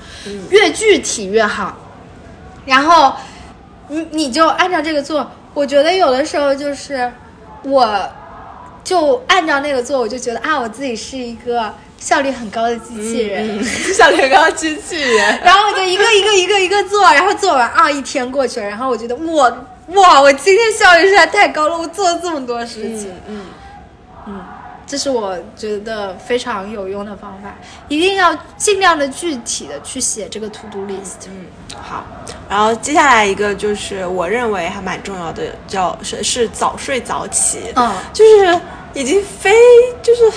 [0.51, 1.77] 越具体越好。
[2.67, 3.15] 然后
[3.89, 7.11] 你你就按照这个做，我觉得有的时候就是
[7.63, 7.99] 我
[8.85, 13.59] 就按照那个做，我就觉得啊，我自己是一个效率很高的机器人。
[13.59, 15.41] 嗯，小年糕机器人。
[15.41, 19.43] 然后我就一个一个一个一个做，然后做完啊，一天过去了，然后我觉得我
[19.89, 23.47] 哇，我今天效率实在太高了，我做了这么多事情，嗯
[24.27, 24.41] 嗯，
[24.87, 27.53] 这是我觉得非常有用的方法，
[27.89, 31.27] 一定要尽量的具体的去写这个 to do list。
[31.29, 31.47] 嗯，
[31.83, 32.05] 好。
[32.49, 37.73] 然后接下来一个就是我认为还蛮重要的，叫是是早睡早起。
[37.75, 38.61] 嗯就是
[38.95, 39.53] 已经非
[40.01, 40.33] 就是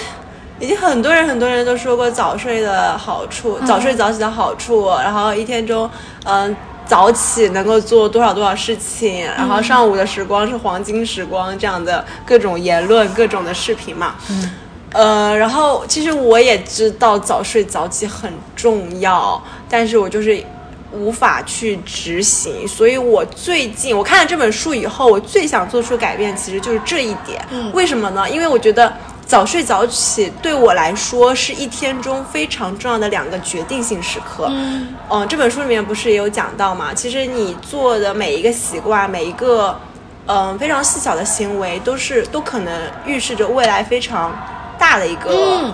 [0.60, 5.90] 已经很多人很多人都说过早睡的好处，早睡早起的好处，然后一天中
[6.26, 6.56] 嗯。
[6.90, 14.16] 早起能够做多少多少事情，然后上午的时光是黄金时光，这样的各种言论、各种的视频嘛。
[14.32, 14.50] 嗯。
[14.92, 20.44] 呃，然后其实我也知道早睡早起很重要，但是我就是
[20.92, 27.40] 无法去执行，所以我最近我看了这本书以后，我最想做出改变，其实就是这一点。
[27.52, 28.28] 嗯为什么呢？
[28.28, 28.92] 因为我觉得
[29.30, 34.48] 早睡早起对我来说是一天中非常重要的两个决定性时刻。
[34.50, 36.96] 嗯嗯，这本书里面不是也有讲到嘛？
[36.96, 39.80] 其实你做的每一个习惯，每一个
[40.26, 44.36] 嗯非常细小的行为，都是都可能预示着未来非常
[44.80, 45.30] 大的一个。
[45.30, 45.74] 嗯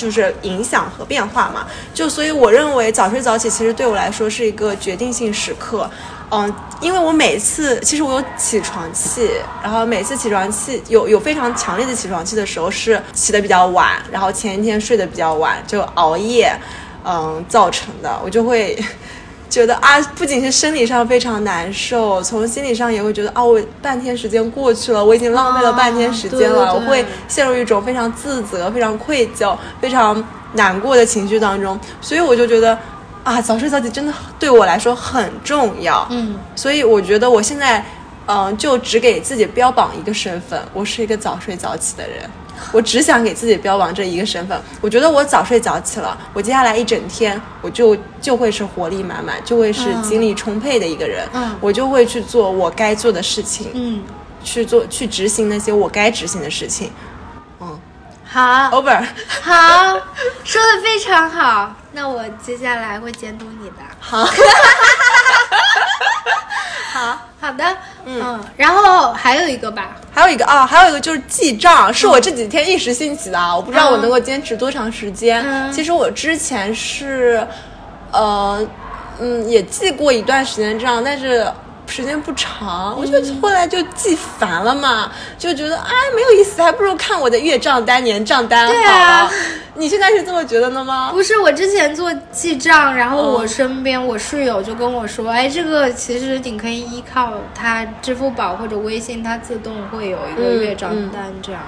[0.00, 5.88] 就是影响和变化嘛，就所以我认为早睡早起其实对我来说是一个决定性时刻，
[6.30, 9.30] 嗯，因为我每次其实我有起床气，
[9.62, 16.50] 然后每次起床气有有非常强烈的起床气的时候是起的比较晚，然后前一天睡得比较晚，就熬夜，
[17.04, 18.82] 嗯造成的，我就会
[19.50, 30.24] 觉得啊，不仅是生理上非常难受，从心理上也会觉得啊，我半天时间过去了，我已经浪费了半天时间了，啊对对对我会陷入一种非常自责、非常愧疚、非常
[30.54, 32.78] 难过的情绪当中，所以我就觉得
[33.24, 36.06] 啊，早睡早起真的对我来说很重要。
[36.10, 37.84] 嗯所以我觉得我现在，
[38.26, 42.30] 嗯、就只给自己标榜一个身份，我是一个早睡早起的人。
[42.72, 44.60] 我只想给自己标榜这一个身份。
[44.80, 51.28] 我觉得我早睡早起了，我接下来一整天我就就会是活力满满，就会是嗯精力充沛的一个人。
[51.32, 54.02] 嗯我就会去做我该做的事情，嗯，
[54.42, 56.90] 去做去执行那些我该执行的事情。
[57.60, 57.78] 嗯
[58.32, 58.40] 好
[58.70, 59.04] ，，over。
[59.42, 59.98] 好，
[60.44, 61.74] 说的非常好。
[61.92, 63.74] 那我接下来会监督你的。
[63.98, 64.24] 好，
[66.92, 67.64] 好好的，
[68.04, 68.40] 嗯。
[68.56, 75.42] 然后还有一个吧，还有一个啊，还有一个就是记账，是我这几天一时兴起的啊，我不知道我能够坚持多长时间。
[75.46, 75.72] 嗯。
[75.72, 77.46] 其实我之前是，
[78.10, 78.60] 呃，
[79.20, 81.46] 嗯，也记过一段时间账，但是
[81.90, 89.30] 时间不长，我就嗯后来就记烦了嘛，就觉得哎没有意思，还不如看我的月账单、年账单好对啊。
[89.74, 91.10] 你现在是这么觉得的吗？
[91.12, 101.60] 不是我之前做记账，然后我嗯身边我室友就跟我说，哎，这个其实你可以依靠它支付宝或者微信，它自动会有一个嗯月账单这样。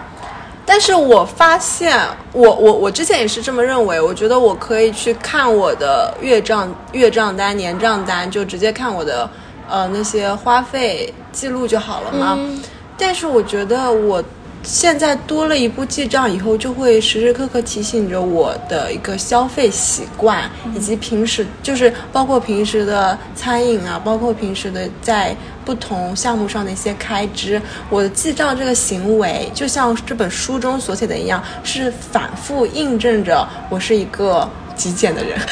[0.64, 1.98] 但是我发现，
[2.32, 9.28] 我我我之前也是这么认为，我觉得我可以去看我的月账、月账单、年账单，就直接看我的
[9.72, 12.36] 呃那些花费记录就好了嘛。
[12.38, 12.60] 嗯
[12.98, 14.22] 但是我觉得我
[14.62, 27.60] 现在多了一步记账以后，就会时时刻刻提醒着我的一个消费习惯，以及平时就是包括平时的餐饮啊，包括平时的在不同项目上的一些开支。
[27.90, 35.36] 我的记账这个行为，就像这本书中所写的一样，是反复印证着我是一个极简的人。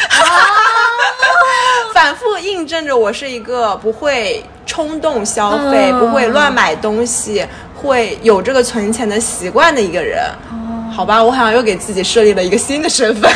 [1.92, 10.22] 反复印证着我是一个不会冲动消费、嗯不会乱买东西、会有这个存钱的习惯的一个人。
[10.92, 13.30] 好吧，我好像又给自己设立了一个新的身份。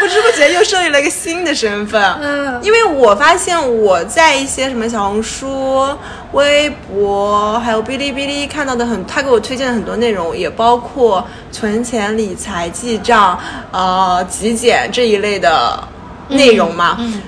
[0.00, 2.02] 不知不觉又设立了一个新的身份。
[2.22, 5.86] 嗯因为我发现我在一些什么小红书、
[6.32, 13.38] 微博，还有哔哩哔哩看到的很，他给我推荐的很多内容，也包括存钱、理财、记账、
[13.70, 15.78] 呃极简这一类的
[16.28, 16.96] 内容嘛。
[17.00, 17.22] 嗯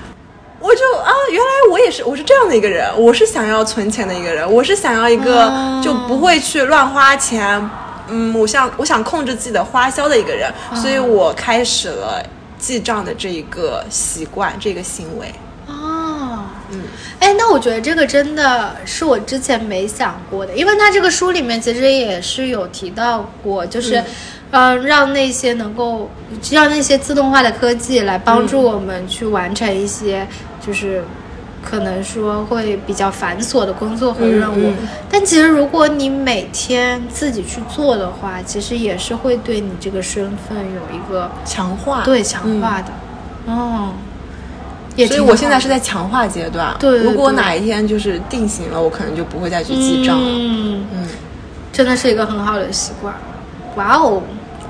[0.63, 7.67] 我就啊，原来我也是，我是这样的一个人，我是想要存钱的一个人，我是想要一个哦就不会去乱花钱，
[8.07, 12.23] 嗯，我想我想控制自己的花销的一个人，所以我开始了
[12.59, 15.33] 记账的这一个习惯，这个行为。
[15.65, 16.83] 哦，嗯，
[17.19, 24.05] 哎，那我觉得这个真的是我之前没想过的，因为他这个书里面其实也是有提到过，就是，嗯、
[24.51, 26.09] 让那些能够
[26.51, 30.27] 让那些自动化的科技来帮助我们去完成一些，
[30.65, 31.03] 就是
[31.63, 34.69] 可能说会比较繁琐的工作和任务。
[34.69, 42.91] 嗯嗯但其实如果你每天自己去做的话，其实也是会对你这个身份有一个强化对强化的。
[43.45, 43.93] 哦，
[44.95, 46.75] 也所以我现在是在强化阶段。
[46.77, 50.29] 对对如果哪一天就是定型了，我可能就不会再去记账了。
[50.29, 51.07] 嗯，嗯，
[51.71, 53.15] 真的是一个很好的习惯。
[53.75, 54.21] 哇哦，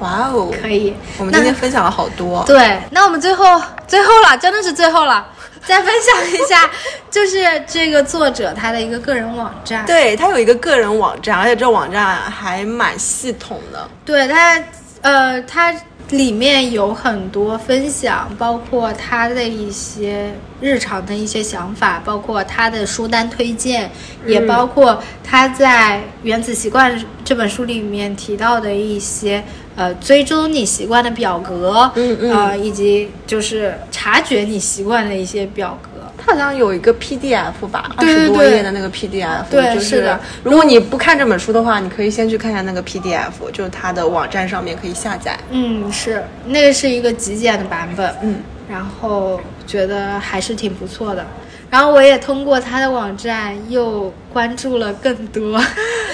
[0.01, 0.93] 哇哦，可以。
[1.17, 2.43] 我们今天分享了好多。
[2.45, 5.25] 对，那我们最后最后了，真的是最后了，
[5.65, 6.69] 再分享一下，
[7.09, 9.85] 就是这个作者他的一个个人网站。
[9.85, 13.87] 对他有一个个人网站，而且这网站还蛮系统的。
[14.03, 14.61] 对他，
[15.01, 15.73] 呃，他
[16.09, 23.89] 里面有很多分享，包括他的一些日常的一些想法，包括他的书单推荐，
[24.25, 29.41] 也嗯包括他在《原子习惯》这本书里面提到的一些
[29.75, 35.89] 呃追踪你习惯的表格，嗯嗯呃，以及就是察觉你习惯的一些表格。
[36.23, 45.35] 它好像有一个 PDF 吧，二对十多对页的那个 PDF，对就是的如果你不看这本书的话，你可以先去看一下那个 PDF，就是它的网站上面可以下载。
[45.49, 48.35] 嗯，是那个是一个极简的版本，嗯，
[48.69, 51.25] 然后觉得还是挺不错的。
[51.71, 55.57] 然后我也通过他的网站又关注了更多，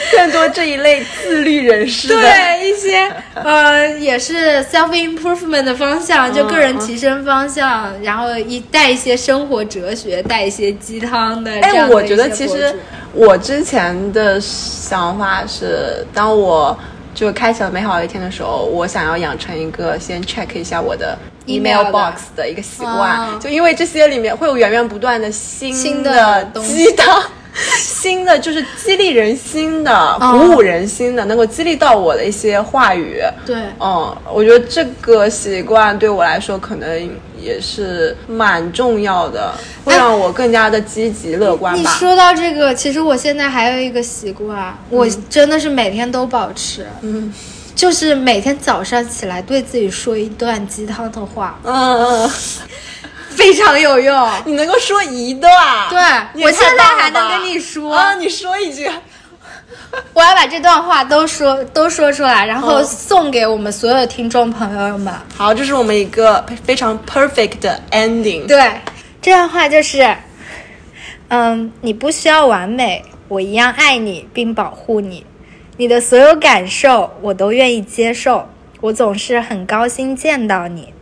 [0.16, 12.76] 更多这一类自律人士，对一些呃也是 self improvement 的方向，就个人提升方向，然后一带一些生活哲学，带一些鸡汤的这哎，我觉得其实
[13.14, 16.78] 我之前的想法是，当我
[17.14, 27.24] 就开启了美好的一天的时候，我想要养成一个先 check 一下我的 email box 的一个习惯，哦就因为这些里面会有源源不断的新新的鸡汤。
[27.80, 30.38] 新的就是激励人心的、哦。
[30.38, 33.22] 鼓舞人心的，能够激励到我的一些话语。
[33.46, 33.56] 对。
[33.80, 37.10] 嗯，我觉得这个习惯对我来说可能
[37.42, 39.54] 也是蛮重要的，
[39.84, 41.80] 会哎让我更加的积极乐观吧。
[41.80, 47.34] 你说到这个，其实我现在还有一个习惯，我真的是每天都保持，嗯。
[47.76, 52.32] 就是每天早上起来对自己说一段鸡汤的话，嗯嗯，
[53.38, 54.30] 非常有用。
[54.46, 55.52] 你能够说一段，
[55.90, 58.90] 对我现在还能跟你说啊，你说一句。
[60.14, 65.14] 我要把这段话都说都说出来，然后嗯送给我们所有的听众朋友们。
[65.36, 68.46] 好，这是我们一个非常 perfect 的 ending。
[68.48, 68.72] 对，
[69.22, 70.16] 这段话就是，
[71.30, 75.26] 嗯，你不需要完美，我一样爱你并保护你。
[75.78, 78.50] 你的所有感受我都愿意接受，
[78.82, 80.94] 我总是很高兴见到你。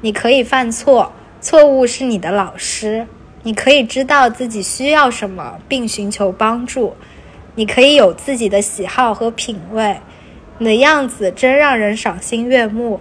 [0.00, 3.06] 你可以犯错，错误是你的老师。
[3.42, 6.94] 你可以知道自己需要什么，并寻求帮助。
[7.54, 9.96] 你可以有自己的喜好和品味，
[10.58, 13.00] 你的样子真让人赏心悦目。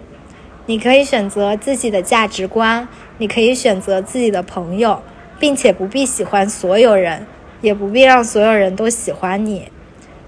[0.66, 2.88] 你可以选择自己的价值观，
[3.18, 5.02] 你可以选择自己的朋友，
[5.38, 7.28] 并且不必喜欢所有人，
[7.62, 9.70] 也不必让所有人都喜欢你。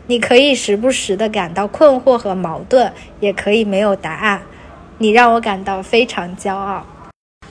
[0.08, 2.92] 你可以时不时的感到困惑和矛盾，
[3.22, 4.42] 也可以没有答案。
[4.98, 6.86] 你让我感到非常骄傲。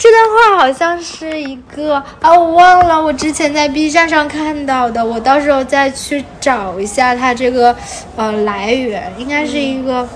[0.01, 7.77] 这段话好像是一个啊，我忘了，我之前在 B 站上看到的，我到时候再去找一下它这个
[8.17, 10.09] 呃来源，应该是一个。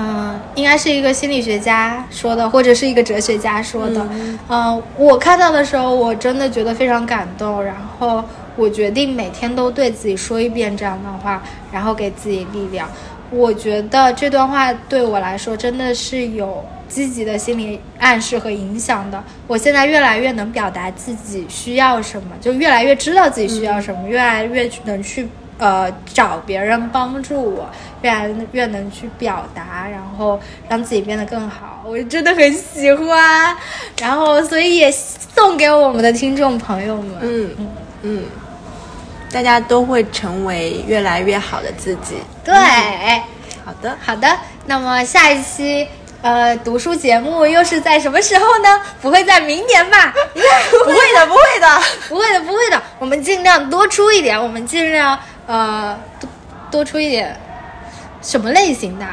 [0.00, 4.08] 嗯，应该是一个心理学家说的，或者是一个哲学家说的。
[4.48, 8.22] 嗯、我看到的时候，我真的觉得非常感动，然后
[8.54, 11.42] 我决定每天都对自己说一遍这样的话，
[11.72, 12.88] 然后给自己力量。
[13.32, 19.22] 我觉得这段话对我来说真的是有积极的心理暗示和影响的。
[19.46, 25.28] 我现在越来越能表达自己需要什么，就越来越知道自己需要什么，越来越能去
[25.58, 27.68] 呃找别人帮助我，
[28.02, 31.84] 越来越能去表达，然后让自己变得更好。
[31.86, 33.56] 我真的很喜欢，
[34.00, 37.14] 然后所以也送给我们的听众朋友们。
[37.20, 37.50] 嗯
[38.02, 38.24] 嗯，
[39.32, 42.16] 大家都会成为越来越好的自己。
[42.44, 42.54] 对。
[43.64, 44.26] 好的，好的，
[44.64, 45.86] 那么下一期
[46.20, 48.80] 呃，读书节目又是在什么时候呢？
[49.00, 50.12] 不会在明年吧？
[50.34, 52.82] 不会的，不会的，不会的，不会的。
[52.98, 56.28] 我们尽量多出一点，我们尽量呃多
[56.70, 57.38] 多出一点。
[58.20, 59.06] 什么类型的？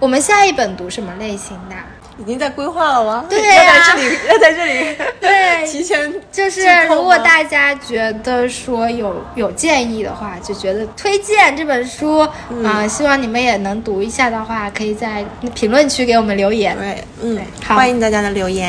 [0.00, 1.76] 我们下一本读什么类型的？
[2.18, 3.24] 已经在规划了吗？
[3.28, 12.18] 对呀，要在这里， 要在这里，对， 提前就是如果大家觉得说有有建议的话，就觉得推荐这本书
[12.64, 15.24] 啊，希望你们也能读一下的话，可以在
[15.54, 16.76] 评论区给我们留言。
[16.76, 17.76] 对，嗯，好。
[17.76, 18.68] 欢迎大家的留言。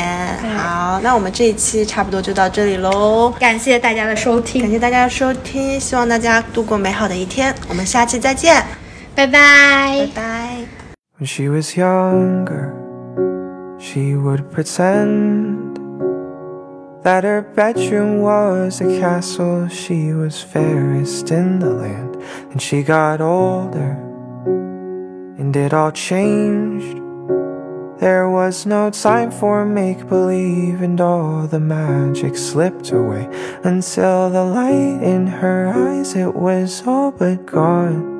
[0.56, 8.62] 好，那我们这一期差不多就到这里喽，感谢大家的收听，感谢大家的收听，希望大家度过美好的一天，我们下期再见，
[9.14, 10.48] 拜拜，拜拜。
[11.18, 12.89] When She
[14.14, 15.76] would pretend
[17.02, 19.68] that her bedroom was a castle.
[19.68, 22.16] She was fairest in the land.
[22.50, 23.92] And she got older,
[25.38, 26.98] and it all changed.
[28.00, 33.28] There was no time for make believe, and all the magic slipped away
[33.64, 38.19] until the light in her eyes it was all but gone.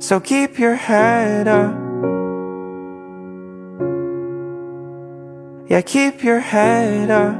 [0.00, 1.74] So keep your head up.
[5.68, 7.36] Yeah, keep your head up.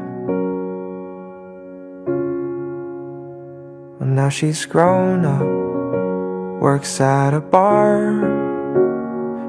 [3.99, 8.39] Well, now she's grown up, works at a bar.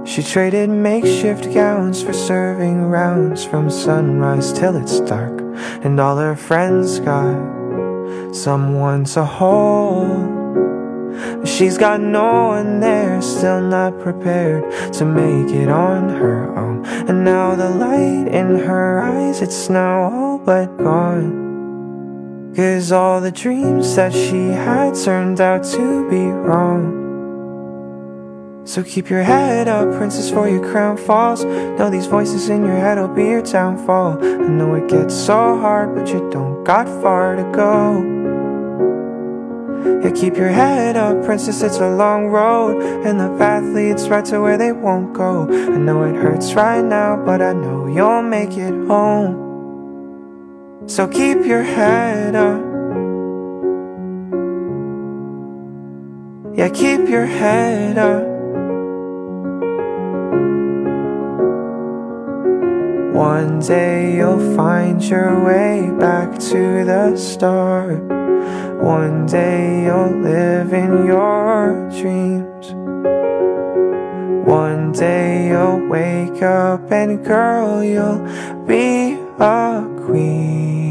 [0.06, 5.38] She traded makeshift gowns for serving rounds from sunrise till it's dark.
[5.84, 7.36] And all her friends got
[8.34, 10.40] someone to hold.
[11.43, 16.85] She's got no one there, still not prepared to make it on her own.
[16.85, 22.53] And now the light in her eyes, it's now all but gone.
[22.55, 27.01] Cause all the dreams that she had turned out to be wrong.
[28.65, 31.43] So keep your head up, princess, for your crown falls.
[31.43, 34.23] Know these voices in your head will be your downfall.
[34.23, 38.20] I know it gets so hard, but you don't got far to go.
[40.03, 42.82] Yeah, keep your head up, princess, it's a long road.
[42.82, 45.48] And the path leads right to where they won't go.
[45.49, 49.49] I know it hurts right now, but I know you'll make it home.
[50.88, 52.62] So keep your head up.
[56.56, 58.31] Yeah, keep your head up
[63.14, 68.22] One day you'll find your way back to the start
[68.82, 72.74] one day you'll live in your dreams.
[74.48, 78.26] One day you'll wake up and girl, you'll
[78.66, 80.90] be a queen.